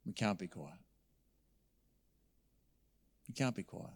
We 0.05 0.13
can't 0.13 0.37
be 0.37 0.47
quiet. 0.47 0.79
We 3.27 3.33
can't 3.33 3.55
be 3.55 3.63
quiet. 3.63 3.89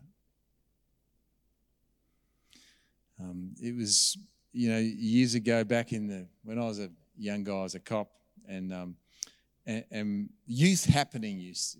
Um, 3.20 3.54
it 3.62 3.76
was, 3.76 4.18
you 4.54 4.70
know, 4.70 4.80
years 4.80 5.36
ago, 5.36 5.64
back 5.64 5.92
in 5.92 6.08
the 6.08 6.28
when 6.44 6.58
I 6.58 6.66
was 6.66 6.80
a 6.80 6.90
young 7.18 7.44
guy 7.44 7.54
I 7.54 7.64
was 7.64 7.76
a 7.76 7.80
cop, 7.80 8.10
and 8.48 8.74
um, 8.74 8.96
and, 9.66 9.84
and, 9.92 10.30
youth 10.48 10.86
happening 10.86 11.40
used. 11.40 11.78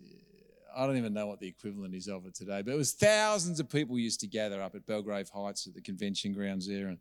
I 0.76 0.86
don't 0.86 0.98
even 0.98 1.14
know 1.14 1.28
what 1.28 1.40
the 1.40 1.48
equivalent 1.48 1.96
is 1.96 2.08
of 2.08 2.26
it 2.26 2.36
today, 2.36 2.62
but 2.62 2.74
it 2.74 2.78
was 2.78 2.94
thousands 2.94 3.60
of 3.60 3.70
people 3.70 3.98
used 3.98 4.20
to 4.22 4.28
gather 4.28 4.62
up 4.62 4.76
at 4.76 4.86
Belgrave 4.86 5.30
Heights 5.30 5.68
at 5.68 5.74
the 5.74 5.82
convention 5.82 6.34
grounds 6.34 6.68
there, 6.68 6.88
and 6.88 6.98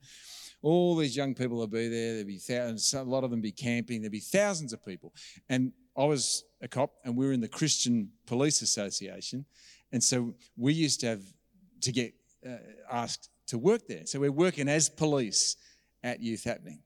all 0.62 0.96
these 0.96 1.16
young 1.16 1.34
people 1.34 1.58
would 1.58 1.70
be 1.70 1.88
there. 1.88 2.14
There'd 2.14 2.26
be 2.26 2.38
thousands, 2.38 2.92
a 2.94 3.02
lot 3.02 3.24
of 3.24 3.30
them 3.30 3.40
be 3.40 3.52
camping. 3.52 4.00
There'd 4.00 4.12
be 4.12 4.20
thousands 4.20 4.72
of 4.72 4.84
people, 4.84 5.12
and 5.48 5.72
I 5.96 6.04
was 6.04 6.44
a 6.60 6.68
cop, 6.68 6.94
and 7.04 7.16
we 7.16 7.26
were 7.26 7.32
in 7.32 7.40
the 7.40 7.48
Christian 7.48 8.10
Police 8.26 8.62
Association, 8.62 9.44
and 9.92 10.02
so 10.02 10.34
we 10.56 10.72
used 10.72 11.00
to 11.00 11.06
have 11.06 11.22
to 11.82 11.92
get 11.92 12.14
uh, 12.46 12.56
asked 12.90 13.30
to 13.48 13.58
work 13.58 13.86
there. 13.86 14.06
So 14.06 14.20
we're 14.20 14.32
working 14.32 14.68
as 14.68 14.88
police 14.88 15.56
at 16.02 16.20
youth 16.20 16.44
happening. 16.44 16.80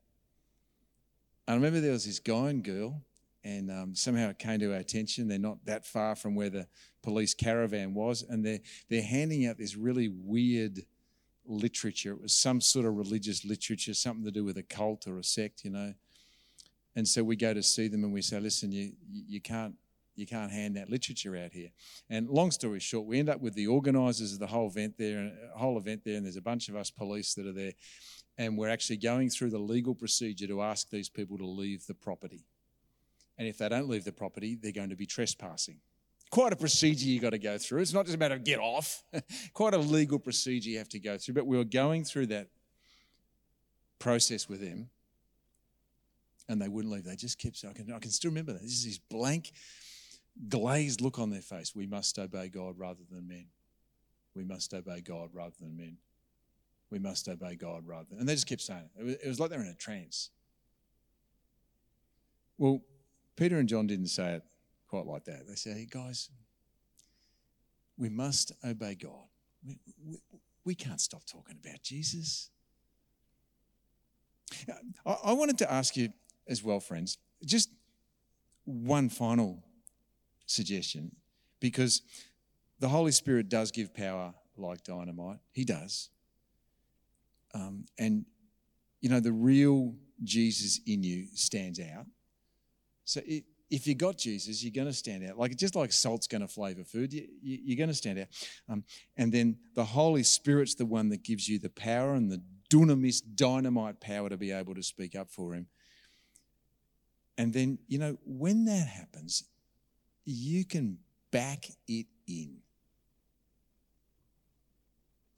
I 1.46 1.54
remember 1.54 1.80
there 1.80 1.92
was 1.92 2.06
this 2.06 2.20
guy 2.20 2.50
and 2.50 2.62
girl, 2.62 3.02
and 3.44 3.70
um, 3.70 3.94
somehow 3.94 4.30
it 4.30 4.38
came 4.38 4.60
to 4.60 4.72
our 4.72 4.78
attention. 4.78 5.28
They're 5.28 5.38
not 5.38 5.64
that 5.64 5.84
far 5.84 6.14
from 6.14 6.34
where 6.34 6.50
the 6.50 6.66
police 7.02 7.34
caravan 7.34 7.94
was, 7.94 8.22
and 8.22 8.44
they're, 8.44 8.60
they're 8.88 9.02
handing 9.02 9.46
out 9.46 9.58
this 9.58 9.76
really 9.76 10.08
weird 10.08 10.80
literature. 11.44 12.12
It 12.12 12.22
was 12.22 12.34
some 12.34 12.60
sort 12.60 12.86
of 12.86 12.96
religious 12.96 13.44
literature, 13.44 13.94
something 13.94 14.24
to 14.24 14.30
do 14.30 14.44
with 14.44 14.56
a 14.58 14.62
cult 14.62 15.06
or 15.06 15.18
a 15.18 15.24
sect, 15.24 15.64
you 15.64 15.70
know. 15.70 15.94
And 16.94 17.08
so 17.08 17.24
we 17.24 17.36
go 17.36 17.54
to 17.54 17.62
see 17.62 17.88
them 17.88 18.04
and 18.04 18.12
we 18.12 18.22
say, 18.22 18.38
listen, 18.38 18.70
you, 18.70 18.92
you 19.10 19.40
can't 19.40 19.74
you 20.14 20.26
can't 20.26 20.52
hand 20.52 20.76
that 20.76 20.90
literature 20.90 21.36
out 21.36 21.52
here. 21.52 21.70
And 22.10 22.28
long 22.28 22.50
story 22.50 22.80
short, 22.80 23.06
we 23.06 23.18
end 23.18 23.30
up 23.30 23.40
with 23.40 23.54
the 23.54 23.66
organisers 23.66 24.34
of 24.34 24.40
the 24.40 24.46
whole 24.46 24.68
event 24.68 24.98
there, 24.98 25.32
whole 25.54 25.78
event 25.78 26.02
there, 26.04 26.16
and 26.16 26.24
there's 26.26 26.36
a 26.36 26.42
bunch 26.42 26.68
of 26.68 26.76
us 26.76 26.90
police 26.90 27.32
that 27.34 27.46
are 27.46 27.52
there, 27.52 27.72
and 28.36 28.58
we're 28.58 28.68
actually 28.68 28.98
going 28.98 29.30
through 29.30 29.50
the 29.50 29.58
legal 29.58 29.94
procedure 29.94 30.46
to 30.46 30.60
ask 30.60 30.90
these 30.90 31.08
people 31.08 31.38
to 31.38 31.46
leave 31.46 31.86
the 31.86 31.94
property. 31.94 32.44
And 33.38 33.48
if 33.48 33.58
they 33.58 33.68
don't 33.68 33.88
leave 33.88 34.04
the 34.04 34.12
property, 34.12 34.56
they're 34.60 34.72
going 34.72 34.90
to 34.90 34.96
be 34.96 35.06
trespassing. 35.06 35.78
Quite 36.30 36.52
a 36.52 36.56
procedure 36.56 37.06
you've 37.06 37.22
got 37.22 37.30
to 37.30 37.38
go 37.38 37.58
through. 37.58 37.82
It's 37.82 37.92
not 37.92 38.06
just 38.06 38.16
a 38.16 38.18
matter 38.18 38.34
of 38.34 38.44
get 38.44 38.58
off. 38.58 39.04
Quite 39.52 39.74
a 39.74 39.78
legal 39.78 40.18
procedure 40.18 40.70
you 40.70 40.78
have 40.78 40.88
to 40.90 40.98
go 40.98 41.18
through. 41.18 41.34
But 41.34 41.46
we 41.46 41.56
were 41.56 41.64
going 41.64 42.04
through 42.04 42.26
that 42.26 42.48
process 43.98 44.48
with 44.48 44.60
them, 44.60 44.88
and 46.48 46.60
they 46.60 46.68
wouldn't 46.68 46.92
leave. 46.92 47.04
They 47.04 47.16
just 47.16 47.38
kept 47.38 47.56
saying, 47.56 47.74
I 47.74 47.82
can, 47.82 47.92
I 47.92 47.98
can 47.98 48.10
still 48.10 48.30
remember 48.30 48.52
that. 48.52 48.62
This 48.62 48.72
is 48.72 48.84
this 48.84 48.98
blank, 48.98 49.52
glazed 50.48 51.00
look 51.00 51.18
on 51.18 51.30
their 51.30 51.42
face. 51.42 51.74
We 51.74 51.86
must 51.86 52.18
obey 52.18 52.48
God 52.48 52.78
rather 52.78 53.02
than 53.10 53.28
men. 53.28 53.46
We 54.34 54.44
must 54.44 54.72
obey 54.72 55.02
God 55.02 55.30
rather 55.34 55.54
than 55.60 55.76
men 55.76 55.98
we 56.92 56.98
must 56.98 57.26
obey 57.26 57.56
God 57.56 57.86
rather 57.86 58.04
than. 58.10 58.20
And 58.20 58.28
they 58.28 58.34
just 58.34 58.46
kept 58.46 58.60
saying 58.60 58.90
it. 58.94 59.00
It 59.00 59.04
was, 59.04 59.14
it 59.14 59.28
was 59.28 59.40
like 59.40 59.50
they 59.50 59.56
were 59.56 59.62
in 59.62 59.70
a 59.70 59.74
trance. 59.74 60.28
Well, 62.58 62.82
Peter 63.36 63.58
and 63.58 63.68
John 63.68 63.86
didn't 63.86 64.08
say 64.08 64.34
it 64.34 64.42
quite 64.88 65.06
like 65.06 65.24
that. 65.24 65.46
They 65.48 65.54
said, 65.54 65.76
hey, 65.76 65.86
guys, 65.90 66.28
we 67.96 68.08
must 68.08 68.52
obey 68.64 68.94
God. 68.94 69.26
We, 69.66 69.78
we, 70.04 70.18
we 70.64 70.74
can't 70.74 71.00
stop 71.00 71.22
talking 71.24 71.56
about 71.64 71.82
Jesus. 71.82 72.50
I, 75.06 75.16
I 75.24 75.32
wanted 75.32 75.58
to 75.58 75.72
ask 75.72 75.96
you 75.96 76.10
as 76.46 76.62
well, 76.62 76.80
friends, 76.80 77.18
just 77.44 77.70
one 78.64 79.08
final 79.08 79.64
suggestion 80.46 81.14
because 81.60 82.02
the 82.80 82.88
Holy 82.88 83.12
Spirit 83.12 83.48
does 83.48 83.70
give 83.70 83.94
power 83.94 84.34
like 84.56 84.82
dynamite. 84.84 85.38
He 85.52 85.64
does. 85.64 86.10
Um, 87.54 87.86
and, 87.98 88.24
you 89.00 89.08
know, 89.08 89.20
the 89.20 89.32
real 89.32 89.94
Jesus 90.22 90.80
in 90.86 91.02
you 91.02 91.26
stands 91.34 91.80
out. 91.80 92.06
So 93.12 93.20
if 93.70 93.86
you 93.86 93.94
got 93.94 94.16
Jesus, 94.16 94.64
you're 94.64 94.72
going 94.72 94.86
to 94.86 94.92
stand 94.92 95.22
out. 95.28 95.38
Like 95.38 95.54
just 95.56 95.76
like 95.76 95.92
salt's 95.92 96.26
going 96.26 96.40
to 96.40 96.48
flavor 96.48 96.82
food, 96.82 97.12
you, 97.12 97.28
you, 97.42 97.74
are 97.74 97.76
going 97.76 97.90
to 97.90 97.94
stand 97.94 98.18
out. 98.18 98.28
Um, 98.70 98.84
and 99.18 99.30
then 99.30 99.58
the 99.74 99.84
Holy 99.84 100.22
Spirit's 100.22 100.74
the 100.74 100.86
one 100.86 101.10
that 101.10 101.22
gives 101.22 101.46
you 101.46 101.58
the 101.58 101.68
power 101.68 102.14
and 102.14 102.30
the 102.30 102.42
dunamis, 102.70 103.20
dynamite 103.34 104.00
power 104.00 104.30
to 104.30 104.38
be 104.38 104.50
able 104.50 104.74
to 104.74 104.82
speak 104.82 105.14
up 105.14 105.30
for 105.30 105.52
Him. 105.52 105.66
And 107.36 107.52
then, 107.52 107.78
you 107.86 107.98
know, 107.98 108.16
when 108.24 108.64
that 108.64 108.86
happens, 108.86 109.44
you 110.24 110.64
can 110.64 110.96
back 111.30 111.66
it 111.86 112.06
in. 112.26 112.60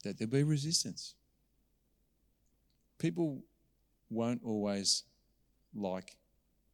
That 0.05 0.17
there'll 0.19 0.31
be 0.31 0.45
resistance. 0.45 1.17
People 2.99 3.43
won't 4.11 4.43
always 4.45 5.03
like 5.75 6.17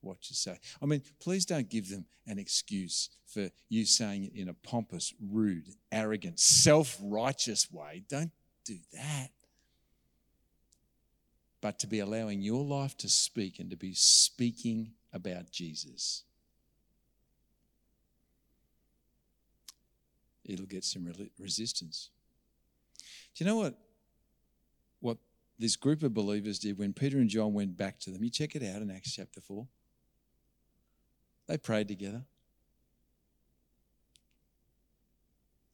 what 0.00 0.30
you 0.30 0.34
say. 0.34 0.58
I 0.82 0.86
mean, 0.86 1.02
please 1.20 1.44
don't 1.44 1.68
give 1.68 1.88
them 1.88 2.06
an 2.26 2.38
excuse 2.38 3.10
for 3.26 3.50
you 3.68 3.84
saying 3.84 4.24
it 4.24 4.32
in 4.34 4.48
a 4.48 4.54
pompous, 4.54 5.14
rude, 5.20 5.68
arrogant, 5.92 6.40
self 6.40 6.98
righteous 7.02 7.70
way. 7.70 8.04
Don't 8.08 8.32
do 8.64 8.76
that. 8.92 9.30
But 11.60 11.78
to 11.80 11.86
be 11.86 12.00
allowing 12.00 12.40
your 12.40 12.64
life 12.64 12.96
to 12.98 13.08
speak 13.08 13.58
and 13.58 13.70
to 13.70 13.76
be 13.76 13.92
speaking 13.94 14.92
about 15.12 15.50
Jesus. 15.50 16.24
It'll 20.44 20.66
get 20.66 20.84
some 20.84 21.12
resistance. 21.38 22.10
Do 23.34 23.44
you 23.44 23.50
know 23.50 23.56
what? 23.56 23.78
What 25.00 25.18
this 25.58 25.76
group 25.76 26.02
of 26.02 26.14
believers 26.14 26.58
did 26.58 26.78
when 26.78 26.92
Peter 26.92 27.18
and 27.18 27.28
John 27.28 27.52
went 27.52 27.76
back 27.76 28.00
to 28.00 28.10
them? 28.10 28.24
You 28.24 28.30
check 28.30 28.56
it 28.56 28.62
out 28.62 28.82
in 28.82 28.90
Acts 28.90 29.14
chapter 29.14 29.40
4. 29.40 29.66
They 31.50 31.58
prayed 31.58 31.88
together. 31.88 32.22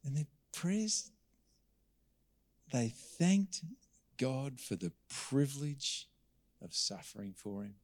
And 0.02 0.16
their 0.16 0.26
prayers, 0.50 1.10
they 2.72 2.88
thanked 2.88 3.60
God 4.16 4.58
for 4.58 4.74
the 4.74 4.92
privilege 5.10 6.08
of 6.62 6.72
suffering 6.72 7.34
for 7.36 7.64
Him. 7.64 7.74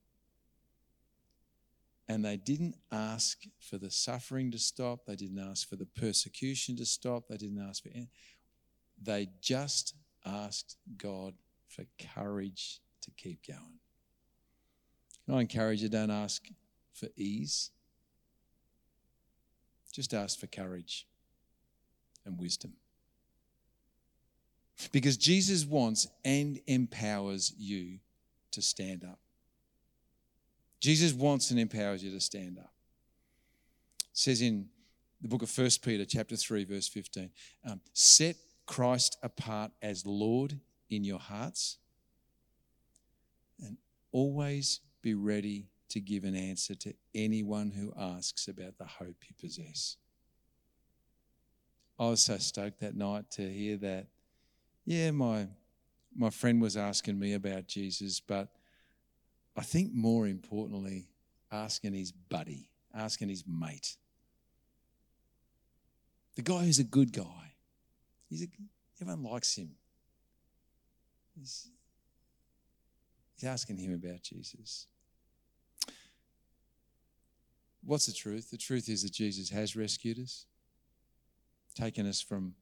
And 2.08 2.24
they 2.24 2.38
didn't 2.38 2.76
ask 2.90 3.42
for 3.58 3.76
the 3.76 3.90
suffering 3.90 4.50
to 4.52 4.58
stop. 4.58 5.04
They 5.04 5.16
didn't 5.16 5.38
ask 5.38 5.68
for 5.68 5.76
the 5.76 5.84
persecution 5.84 6.76
to 6.76 6.86
stop. 6.86 7.24
They 7.28 7.36
didn't 7.36 7.60
ask 7.60 7.82
for 7.82 7.90
anything. 7.90 8.08
They 9.02 9.28
just 9.42 9.94
asked 10.24 10.78
God 10.96 11.34
for 11.68 11.84
courage 12.14 12.80
to 13.02 13.10
keep 13.10 13.46
going. 13.46 13.80
Can 15.26 15.34
I 15.34 15.40
encourage 15.42 15.82
you, 15.82 15.90
don't 15.90 16.10
ask 16.10 16.48
for 16.94 17.08
ease. 17.16 17.70
Just 19.92 20.14
ask 20.14 20.40
for 20.40 20.46
courage 20.46 21.06
and 22.24 22.38
wisdom. 22.38 22.72
Because 24.90 25.16
Jesus 25.16 25.64
wants 25.64 26.08
and 26.24 26.60
empowers 26.66 27.52
you 27.56 27.98
to 28.52 28.62
stand 28.62 29.04
up. 29.04 29.18
Jesus 30.80 31.12
wants 31.12 31.50
and 31.50 31.60
empowers 31.60 32.02
you 32.02 32.10
to 32.10 32.20
stand 32.20 32.58
up. 32.58 32.72
It 34.00 34.18
says 34.18 34.42
in 34.42 34.66
the 35.20 35.28
book 35.28 35.42
of 35.42 35.56
1 35.56 35.68
Peter, 35.82 36.04
chapter 36.04 36.34
3, 36.34 36.64
verse 36.64 36.88
15, 36.88 37.30
um, 37.64 37.80
set 37.92 38.36
Christ 38.66 39.18
apart 39.22 39.70
as 39.80 40.04
Lord 40.04 40.58
in 40.90 41.04
your 41.04 41.20
hearts 41.20 41.78
and 43.64 43.76
always 44.10 44.80
be 45.00 45.14
ready 45.14 45.66
to 45.92 46.00
give 46.00 46.24
an 46.24 46.34
answer 46.34 46.74
to 46.74 46.94
anyone 47.14 47.70
who 47.70 47.92
asks 47.98 48.48
about 48.48 48.78
the 48.78 48.84
hope 48.84 49.16
you 49.28 49.34
possess. 49.40 49.96
I 51.98 52.08
was 52.08 52.22
so 52.22 52.38
stoked 52.38 52.80
that 52.80 52.96
night 52.96 53.30
to 53.32 53.48
hear 53.48 53.76
that. 53.78 54.08
Yeah, 54.84 55.10
my 55.12 55.48
my 56.14 56.30
friend 56.30 56.60
was 56.60 56.76
asking 56.76 57.18
me 57.18 57.32
about 57.32 57.66
Jesus, 57.66 58.20
but 58.20 58.48
I 59.56 59.62
think 59.62 59.92
more 59.94 60.26
importantly, 60.26 61.08
asking 61.50 61.94
his 61.94 62.12
buddy, 62.12 62.68
asking 62.94 63.28
his 63.28 63.44
mate. 63.46 63.96
The 66.34 66.42
guy 66.42 66.64
who's 66.64 66.78
a 66.78 66.84
good 66.84 67.12
guy. 67.12 67.54
He's 68.28 68.42
a, 68.42 68.46
everyone 69.00 69.30
likes 69.30 69.56
him. 69.56 69.70
He's, 71.38 71.68
he's 73.34 73.44
asking 73.44 73.76
him 73.76 73.94
about 73.94 74.22
Jesus. 74.22 74.86
What's 77.84 78.06
the 78.06 78.12
truth? 78.12 78.50
The 78.50 78.56
truth 78.56 78.88
is 78.88 79.02
that 79.02 79.12
Jesus 79.12 79.50
has 79.50 79.74
rescued 79.74 80.18
us, 80.18 80.46
taken 81.74 82.06
us 82.06 82.20
from, 82.20 82.54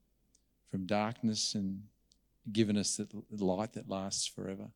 from 0.71 0.87
darkness 0.87 1.55
and 1.55 1.83
given 2.53 2.77
us 2.77 2.97
the 2.97 3.45
light 3.45 3.75
that 3.75 3.89
lasts 3.89 4.27
forever. 4.27 4.69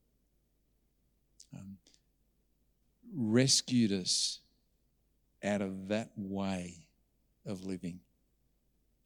Um, 1.55 1.79
rescued 3.15 3.93
us 3.93 4.41
out 5.43 5.63
of 5.63 5.89
that 5.89 6.11
way 6.17 6.87
of 7.47 7.65
living 7.65 8.01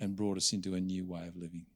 and 0.00 0.16
brought 0.16 0.36
us 0.36 0.52
into 0.52 0.74
a 0.74 0.80
new 0.80 1.04
way 1.04 1.26
of 1.26 1.36
living. 1.36 1.66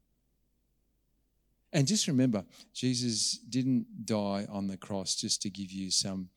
And 1.73 1.87
just 1.87 2.07
remember, 2.07 2.45
Jesus 2.75 3.39
didn't 3.39 4.05
die 4.05 4.47
on 4.51 4.67
the 4.67 4.77
cross 4.77 5.15
just 5.15 5.41
to 5.43 5.51
give 5.51 5.71
you 5.71 5.91
some 5.91 6.29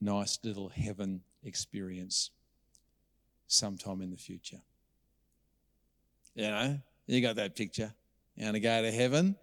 nice 0.00 0.38
little 0.42 0.68
heaven 0.68 1.22
experience 1.44 2.30
sometime 3.52 4.00
in 4.00 4.10
the 4.10 4.16
future. 4.16 4.60
You 6.34 6.48
know, 6.48 6.80
you 7.06 7.20
got 7.20 7.36
that 7.36 7.54
picture. 7.54 7.92
You're 8.34 8.46
going 8.46 8.54
to 8.54 8.60
go 8.60 8.82
to 8.82 8.90
heaven 8.90 9.36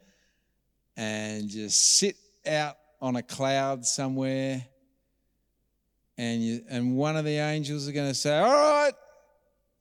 and 0.98 1.48
just 1.48 1.98
sit 1.98 2.15
out 2.48 2.78
on 3.00 3.15
a 3.15 3.22
cloud 3.22 3.86
somewhere, 3.86 4.65
and, 6.17 6.43
you, 6.43 6.62
and 6.69 6.98
one 6.98 7.15
of 7.15 7.24
the 7.24 7.38
angels 7.38 7.88
are 7.88 7.93
going 7.93 8.10
to 8.10 8.15
say, 8.15 8.38
All 8.38 8.52
right, 8.52 8.93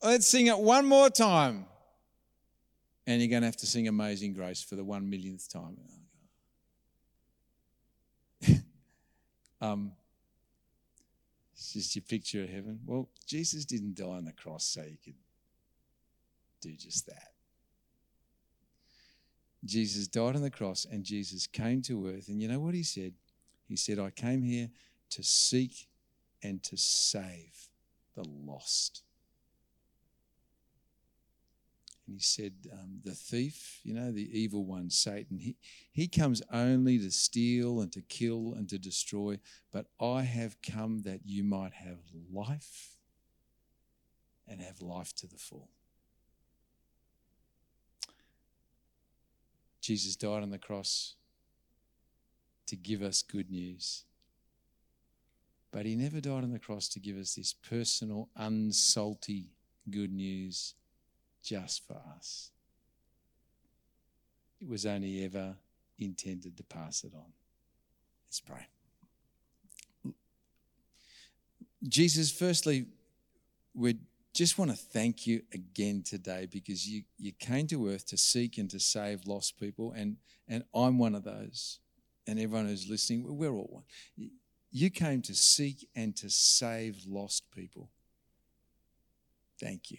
let's 0.03 0.29
sing 0.29 0.47
it 0.47 0.59
one 0.59 0.87
more 0.87 1.11
time. 1.11 1.65
And 3.07 3.21
you're 3.21 3.31
going 3.31 3.43
to 3.43 3.47
have 3.47 3.57
to 3.57 3.67
sing 3.67 3.89
Amazing 3.89 4.35
Grace 4.35 4.63
for 4.63 4.77
the 4.77 4.85
one 4.85 5.09
millionth 5.09 5.51
time. 5.51 5.79
um, 9.61 9.93
it's 11.59 11.73
just 11.73 11.97
your 11.97 12.05
picture 12.05 12.45
of 12.45 12.51
heaven. 12.51 12.79
Well, 12.87 13.09
Jesus 13.27 13.65
didn't 13.65 13.97
die 13.97 14.05
on 14.05 14.25
the 14.25 14.33
cross 14.33 14.65
so 14.65 14.83
you 14.83 14.97
could 15.05 15.17
do 16.61 16.73
just 16.77 17.07
that. 17.07 17.33
Jesus 19.65 20.07
died 20.07 20.37
on 20.37 20.43
the 20.43 20.51
cross 20.51 20.87
and 20.89 21.03
Jesus 21.03 21.49
came 21.49 21.83
to 21.83 22.07
earth. 22.07 22.29
And 22.29 22.41
you 22.41 22.47
know 22.47 22.61
what 22.61 22.75
he 22.75 22.85
said? 22.85 23.13
He 23.67 23.75
said, 23.75 23.99
I 23.99 24.11
came 24.11 24.45
here 24.45 24.71
to 25.11 25.23
seek 25.25 25.89
and 26.45 26.63
to 26.63 26.77
save 26.77 27.69
the 28.15 28.25
lost. 28.25 29.03
And 32.09 32.17
he 32.17 32.23
said, 32.23 32.55
um, 32.73 33.01
The 33.05 33.13
thief, 33.13 33.81
you 33.85 33.93
know, 33.93 34.11
the 34.11 34.31
evil 34.33 34.65
one, 34.65 34.89
Satan, 34.89 35.39
he, 35.39 35.57
he 35.93 36.09
comes 36.09 36.41
only 36.51 36.99
to 36.99 37.11
steal 37.11 37.81
and 37.81 37.93
to 37.93 38.01
kill 38.01 38.55
and 38.57 38.67
to 38.71 38.79
destroy, 38.79 39.39
but 39.71 39.87
I 40.01 40.23
have 40.23 40.57
come 40.63 41.03
that 41.03 41.21
you 41.27 41.45
might 41.45 41.75
have 41.75 41.99
life 42.33 42.97
and 44.49 44.63
have 44.63 44.81
life 44.81 45.15
to 45.17 45.27
the 45.27 45.37
full. 45.37 45.69
Jesus 49.83 50.17
died 50.17 50.43
on 50.43 50.51
the 50.51 50.59
cross 50.59 51.15
to 52.69 52.77
give 52.77 53.03
us 53.03 53.21
good 53.21 53.51
news. 53.51 54.05
But 55.71 55.85
he 55.85 55.95
never 55.95 56.23
died 56.23 56.43
on 56.43 56.53
the 56.53 56.59
cross 56.59 56.89
to 56.89 57.01
give 57.01 57.19
us 57.19 57.35
this 57.35 57.53
personal, 57.53 58.31
unsalty 58.35 59.49
good 59.91 60.13
news 60.13 60.75
just 61.49 61.87
for 61.87 62.01
us. 62.17 62.51
It 64.61 64.69
was 64.69 64.85
only 64.85 65.25
ever 65.25 65.57
intended 65.99 66.57
to 66.57 66.63
pass 66.65 67.05
it 67.05 67.13
on. 67.15 67.33
Let's 68.27 68.41
pray. 68.41 68.67
Jesus, 71.89 72.31
firstly, 72.31 72.87
we 73.75 73.97
just 74.35 74.59
want 74.59 74.71
to 74.71 74.77
thank 74.77 75.27
you 75.27 75.43
again 75.53 76.03
today 76.03 76.47
because 76.51 76.87
you, 76.89 77.05
you 77.19 77.33
came 77.33 77.67
to 77.69 77.89
earth 77.89 78.07
to 78.09 78.17
seek 78.17 78.59
and 78.59 78.69
to 78.71 78.81
save 78.81 79.27
lost 79.27 79.59
people, 79.59 79.93
and, 79.97 80.17
and 80.49 80.65
I'm 80.75 80.99
one 80.99 81.15
of 81.15 81.25
those. 81.25 81.79
and 82.29 82.39
everyone 82.39 82.67
who's 82.67 82.89
listening, 82.89 83.25
we're 83.27 83.51
all 83.51 83.71
one. 83.71 84.31
You 84.71 84.91
came 84.91 85.23
to 85.23 85.35
seek 85.35 85.89
and 85.97 86.15
to 86.17 86.29
save 86.29 86.99
lost 87.07 87.45
people. 87.51 87.89
Thank 89.59 89.91
you. 89.91 89.99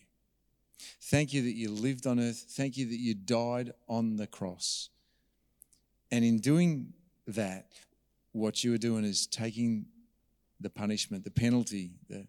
Thank 1.01 1.33
you 1.33 1.41
that 1.43 1.55
you 1.55 1.69
lived 1.69 2.07
on 2.07 2.19
earth. 2.19 2.45
Thank 2.49 2.77
you 2.77 2.85
that 2.87 2.99
you 2.99 3.13
died 3.13 3.73
on 3.87 4.17
the 4.17 4.27
cross. 4.27 4.89
And 6.11 6.23
in 6.25 6.39
doing 6.39 6.93
that, 7.27 7.71
what 8.31 8.63
you 8.63 8.73
are 8.73 8.77
doing 8.77 9.03
is 9.03 9.27
taking 9.27 9.85
the 10.59 10.69
punishment, 10.69 11.23
the 11.23 11.31
penalty, 11.31 11.91
the, 12.09 12.27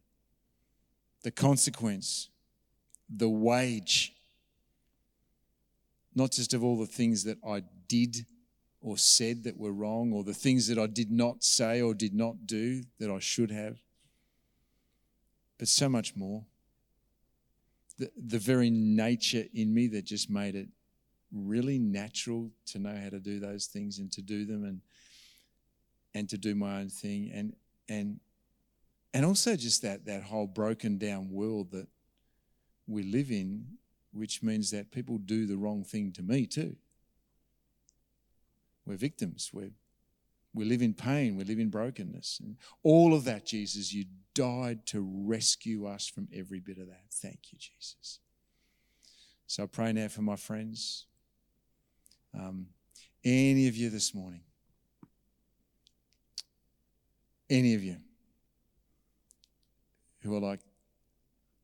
the 1.23 1.31
consequence, 1.31 2.29
the 3.09 3.29
wage, 3.29 4.13
not 6.15 6.33
just 6.33 6.55
of 6.55 6.65
all 6.65 6.79
the 6.79 6.87
things 6.87 7.25
that 7.25 7.39
I 7.47 7.63
did 7.89 8.27
or 8.81 8.97
said 8.97 9.45
that 9.45 9.59
were 9.59 9.73
wrong, 9.73 10.13
or 10.13 10.25
the 10.25 10.33
things 10.33 10.67
that 10.69 10.79
I 10.79 10.87
did 10.87 11.11
not 11.11 11.45
say 11.45 11.83
or 11.83 11.93
did 11.93 12.15
not 12.15 12.47
do 12.47 12.83
that 12.99 13.11
I 13.11 13.19
should 13.19 13.51
have, 13.51 13.79
but 15.59 15.69
so 15.69 15.89
much 15.89 16.17
more. 16.17 16.45
The, 18.09 18.39
very 18.39 18.71
nature 18.71 19.45
in 19.53 19.73
me 19.75 19.87
that 19.89 20.05
just 20.05 20.31
made 20.31 20.55
it 20.55 20.69
really 21.33 21.79
natural 21.79 22.51
to 22.67 22.79
know 22.79 22.97
how 22.97 23.11
to 23.11 23.21
do 23.21 23.39
those 23.39 23.67
things 23.67 23.99
and 23.99 24.11
to 24.13 24.23
do 24.23 24.45
them 24.45 24.65
and 24.65 24.81
and 26.13 26.29
to 26.29 26.37
do 26.37 26.55
my 26.55 26.81
own 26.81 26.89
thing. 26.89 27.31
And 27.33 27.55
and 27.89 28.21
and 29.15 29.25
also 29.25 29.55
just 29.55 29.83
that 29.83 30.07
that 30.07 30.23
whole 30.25 30.47
broken 30.47 30.99
down 30.99 31.31
world 31.31 31.71
that 31.73 31.89
we 32.87 33.03
live 33.05 33.31
in 33.31 33.67
which 34.13 34.43
means 34.43 34.71
that 34.71 34.91
people 34.91 35.19
do 35.19 35.47
the 35.47 35.57
wrong 35.57 35.85
thing 35.85 36.13
to 36.13 36.23
me 36.23 36.47
too. 36.47 36.77
We're 38.85 38.97
victims. 38.97 39.51
We 39.53 39.71
we 40.53 40.65
live 40.65 40.83
in 40.83 40.95
pain 40.95 41.37
we 41.37 41.45
live 41.45 41.59
in 41.59 41.69
brokenness. 41.71 42.41
And 42.43 42.57
all 42.83 43.15
of 43.15 43.25
that 43.25 43.47
jesus 43.47 43.93
you 43.93 44.05
died 44.35 44.87
to 44.87 45.01
rescue 45.27 45.87
us 45.87 46.09
from 46.09 46.29
every 46.35 46.61
bit 46.61 46.79
of 46.79 46.87
that. 46.87 47.05
Thank 47.11 47.53
you 47.53 47.59
jesus. 47.59 48.21
So 49.47 49.65
i 49.65 49.67
pray 49.67 49.93
now 49.93 50.09
for 50.09 50.23
my 50.23 50.37
friends. 50.37 51.07
Um, 52.33 52.67
any 53.25 53.67
of 53.67 53.77
you 53.77 53.91
this 53.91 54.15
morning, 54.15 54.43
any 57.51 57.75
of 57.75 57.83
you 57.83 57.97
who 60.21 60.37
are 60.37 60.41
like, 60.41 60.61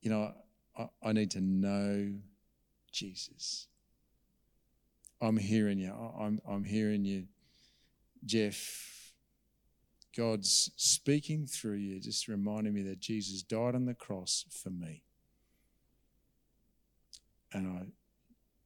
you 0.03 0.11
know, 0.11 0.33
I, 0.77 0.89
I 1.03 1.13
need 1.13 1.31
to 1.33 1.41
know 1.41 2.13
Jesus. 2.91 3.69
I'm 5.21 5.37
hearing 5.37 5.79
you. 5.79 5.93
I'm, 5.93 6.41
I'm 6.49 6.65
hearing 6.65 7.05
you, 7.05 7.25
Jeff. 8.27 9.13
God's 10.17 10.71
speaking 10.77 11.47
through 11.47 11.77
you, 11.77 12.01
just 12.01 12.27
reminding 12.27 12.73
me 12.73 12.83
that 12.83 13.01
Jesus 13.01 13.43
died 13.43 13.75
on 13.75 13.85
the 13.85 13.95
cross 13.95 14.47
for 14.51 14.71
me. 14.71 15.03
And 17.53 17.93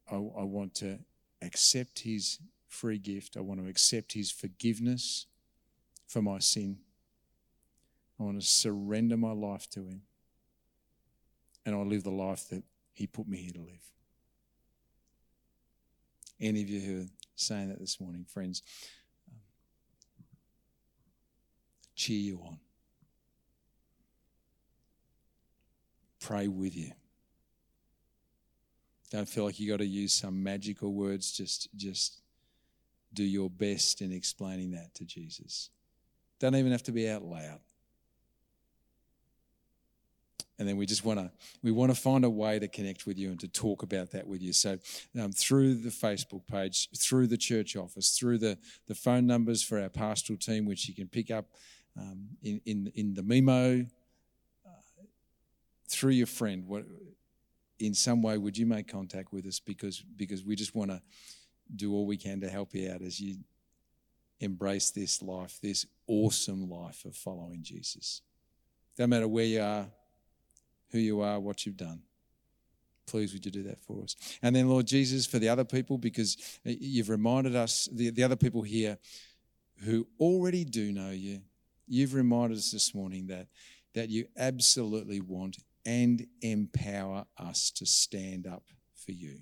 I, 0.09 0.15
I, 0.15 0.17
I 0.17 0.43
want 0.43 0.75
to 0.75 0.99
accept 1.41 1.99
his 1.99 2.39
free 2.67 2.97
gift. 2.97 3.35
I 3.35 3.41
want 3.41 3.61
to 3.61 3.69
accept 3.69 4.13
his 4.13 4.31
forgiveness 4.31 5.27
for 6.07 6.21
my 6.21 6.39
sin. 6.39 6.77
I 8.19 8.23
want 8.23 8.39
to 8.39 8.45
surrender 8.45 9.17
my 9.17 9.31
life 9.31 9.69
to 9.71 9.81
him. 9.81 10.03
And 11.65 11.75
I'll 11.75 11.85
live 11.85 12.03
the 12.03 12.11
life 12.11 12.47
that 12.49 12.63
he 12.93 13.07
put 13.07 13.27
me 13.27 13.37
here 13.37 13.53
to 13.53 13.59
live. 13.59 13.91
Any 16.39 16.61
of 16.61 16.69
you 16.69 16.79
who 16.79 17.01
are 17.01 17.09
saying 17.35 17.69
that 17.69 17.79
this 17.79 17.99
morning, 17.99 18.25
friends, 18.27 18.63
um, 19.29 19.37
cheer 22.01 22.19
you 22.19 22.39
on. 22.43 22.57
Pray 26.19 26.47
with 26.47 26.75
you. 26.75 26.91
Don't 29.11 29.29
feel 29.29 29.43
like 29.43 29.59
you 29.59 29.69
got 29.69 29.79
to 29.79 29.85
use 29.85 30.13
some 30.13 30.41
magical 30.41 30.93
words. 30.93 31.31
Just, 31.31 31.67
just 31.75 32.21
do 33.13 33.23
your 33.23 33.49
best 33.49 34.01
in 34.01 34.11
explaining 34.11 34.71
that 34.71 34.95
to 34.95 35.05
Jesus. 35.05 35.69
Don't 36.39 36.55
even 36.55 36.71
have 36.71 36.83
to 36.83 36.91
be 36.91 37.07
out 37.07 37.23
loud. 37.23 37.59
And 40.57 40.69
then 40.69 40.77
we 40.77 40.85
just 40.85 41.03
want 41.03 41.19
to 41.19 41.31
we 41.63 41.71
want 41.71 41.91
to 41.93 41.99
find 41.99 42.23
a 42.23 42.29
way 42.29 42.59
to 42.59 42.67
connect 42.67 43.07
with 43.07 43.17
you 43.17 43.29
and 43.29 43.39
to 43.39 43.47
talk 43.47 43.81
about 43.81 44.11
that 44.11 44.27
with 44.27 44.43
you. 44.43 44.53
So 44.53 44.77
um, 45.19 45.31
through 45.31 45.73
the 45.75 45.89
Facebook 45.89 46.45
page, 46.45 46.87
through 46.95 47.27
the 47.27 47.37
church 47.37 47.75
office, 47.75 48.11
through 48.11 48.37
the 48.37 48.59
the 48.87 48.93
phone 48.93 49.25
numbers 49.25 49.63
for 49.63 49.81
our 49.81 49.89
pastoral 49.89 50.37
team, 50.37 50.65
which 50.65 50.87
you 50.87 50.93
can 50.93 51.07
pick 51.07 51.31
up 51.31 51.47
um, 51.97 52.29
in 52.41 52.61
in 52.65 52.91
in 52.95 53.13
the 53.13 53.23
memo, 53.23 53.85
uh, 54.65 54.69
through 55.87 56.11
your 56.11 56.27
friend. 56.27 56.67
What 56.67 56.85
in 57.79 57.93
some 57.93 58.21
way, 58.21 58.37
would 58.37 58.57
you 58.57 58.65
make 58.65 58.87
contact 58.87 59.33
with 59.33 59.45
us 59.45 59.59
because 59.59 60.03
because 60.15 60.43
we 60.43 60.55
just 60.55 60.75
want 60.75 60.91
to 60.91 61.01
do 61.75 61.93
all 61.93 62.05
we 62.05 62.17
can 62.17 62.41
to 62.41 62.49
help 62.49 62.73
you 62.73 62.91
out 62.91 63.01
as 63.01 63.19
you 63.19 63.37
embrace 64.39 64.91
this 64.91 65.21
life, 65.21 65.59
this 65.61 65.85
awesome 66.07 66.69
life 66.69 67.05
of 67.05 67.15
following 67.15 67.63
Jesus. 67.63 68.21
Don't 68.97 69.09
matter 69.09 69.27
where 69.27 69.45
you 69.45 69.61
are, 69.61 69.87
who 70.91 70.99
you 70.99 71.21
are, 71.21 71.39
what 71.39 71.65
you've 71.65 71.77
done. 71.77 72.01
Please, 73.05 73.33
would 73.33 73.45
you 73.45 73.51
do 73.51 73.63
that 73.63 73.81
for 73.83 74.03
us? 74.03 74.15
And 74.41 74.55
then, 74.55 74.69
Lord 74.69 74.85
Jesus, 74.85 75.25
for 75.25 75.39
the 75.39 75.49
other 75.49 75.63
people, 75.63 75.97
because 75.97 76.37
you've 76.63 77.09
reminded 77.09 77.55
us, 77.55 77.87
the, 77.91 78.09
the 78.09 78.23
other 78.23 78.35
people 78.35 78.61
here 78.61 78.97
who 79.83 80.07
already 80.19 80.63
do 80.63 80.91
know 80.91 81.09
you, 81.09 81.41
you've 81.91 82.13
reminded 82.13 82.57
us 82.57 82.71
this 82.71 82.95
morning 82.95 83.27
that, 83.27 83.47
that 83.93 84.09
you 84.09 84.25
absolutely 84.37 85.19
want 85.19 85.57
and 85.85 86.25
empower 86.41 87.25
us 87.37 87.71
to 87.71 87.85
stand 87.85 88.47
up 88.47 88.63
for 88.95 89.11
you. 89.11 89.39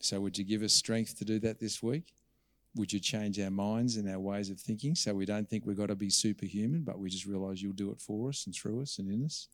So, 0.00 0.20
would 0.20 0.38
you 0.38 0.44
give 0.44 0.62
us 0.62 0.72
strength 0.72 1.18
to 1.18 1.24
do 1.24 1.38
that 1.40 1.60
this 1.60 1.82
week? 1.82 2.14
Would 2.76 2.92
you 2.92 3.00
change 3.00 3.38
our 3.38 3.50
minds 3.50 3.96
and 3.96 4.08
our 4.08 4.18
ways 4.18 4.50
of 4.50 4.58
thinking 4.58 4.94
so 4.94 5.14
we 5.14 5.26
don't 5.26 5.48
think 5.48 5.64
we've 5.64 5.76
got 5.76 5.86
to 5.86 5.94
be 5.94 6.10
superhuman, 6.10 6.82
but 6.82 6.98
we 6.98 7.08
just 7.08 7.26
realize 7.26 7.62
you'll 7.62 7.72
do 7.72 7.90
it 7.90 8.00
for 8.00 8.28
us 8.30 8.46
and 8.46 8.54
through 8.54 8.82
us 8.82 8.98
and 8.98 9.10
in 9.10 9.24
us? 9.24 9.48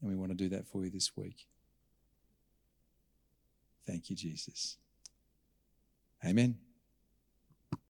And 0.00 0.10
we 0.10 0.16
want 0.16 0.30
to 0.30 0.36
do 0.36 0.48
that 0.50 0.66
for 0.66 0.84
you 0.84 0.90
this 0.90 1.16
week. 1.16 1.46
Thank 3.86 4.10
you, 4.10 4.16
Jesus. 4.16 4.76
Amen. 6.24 6.67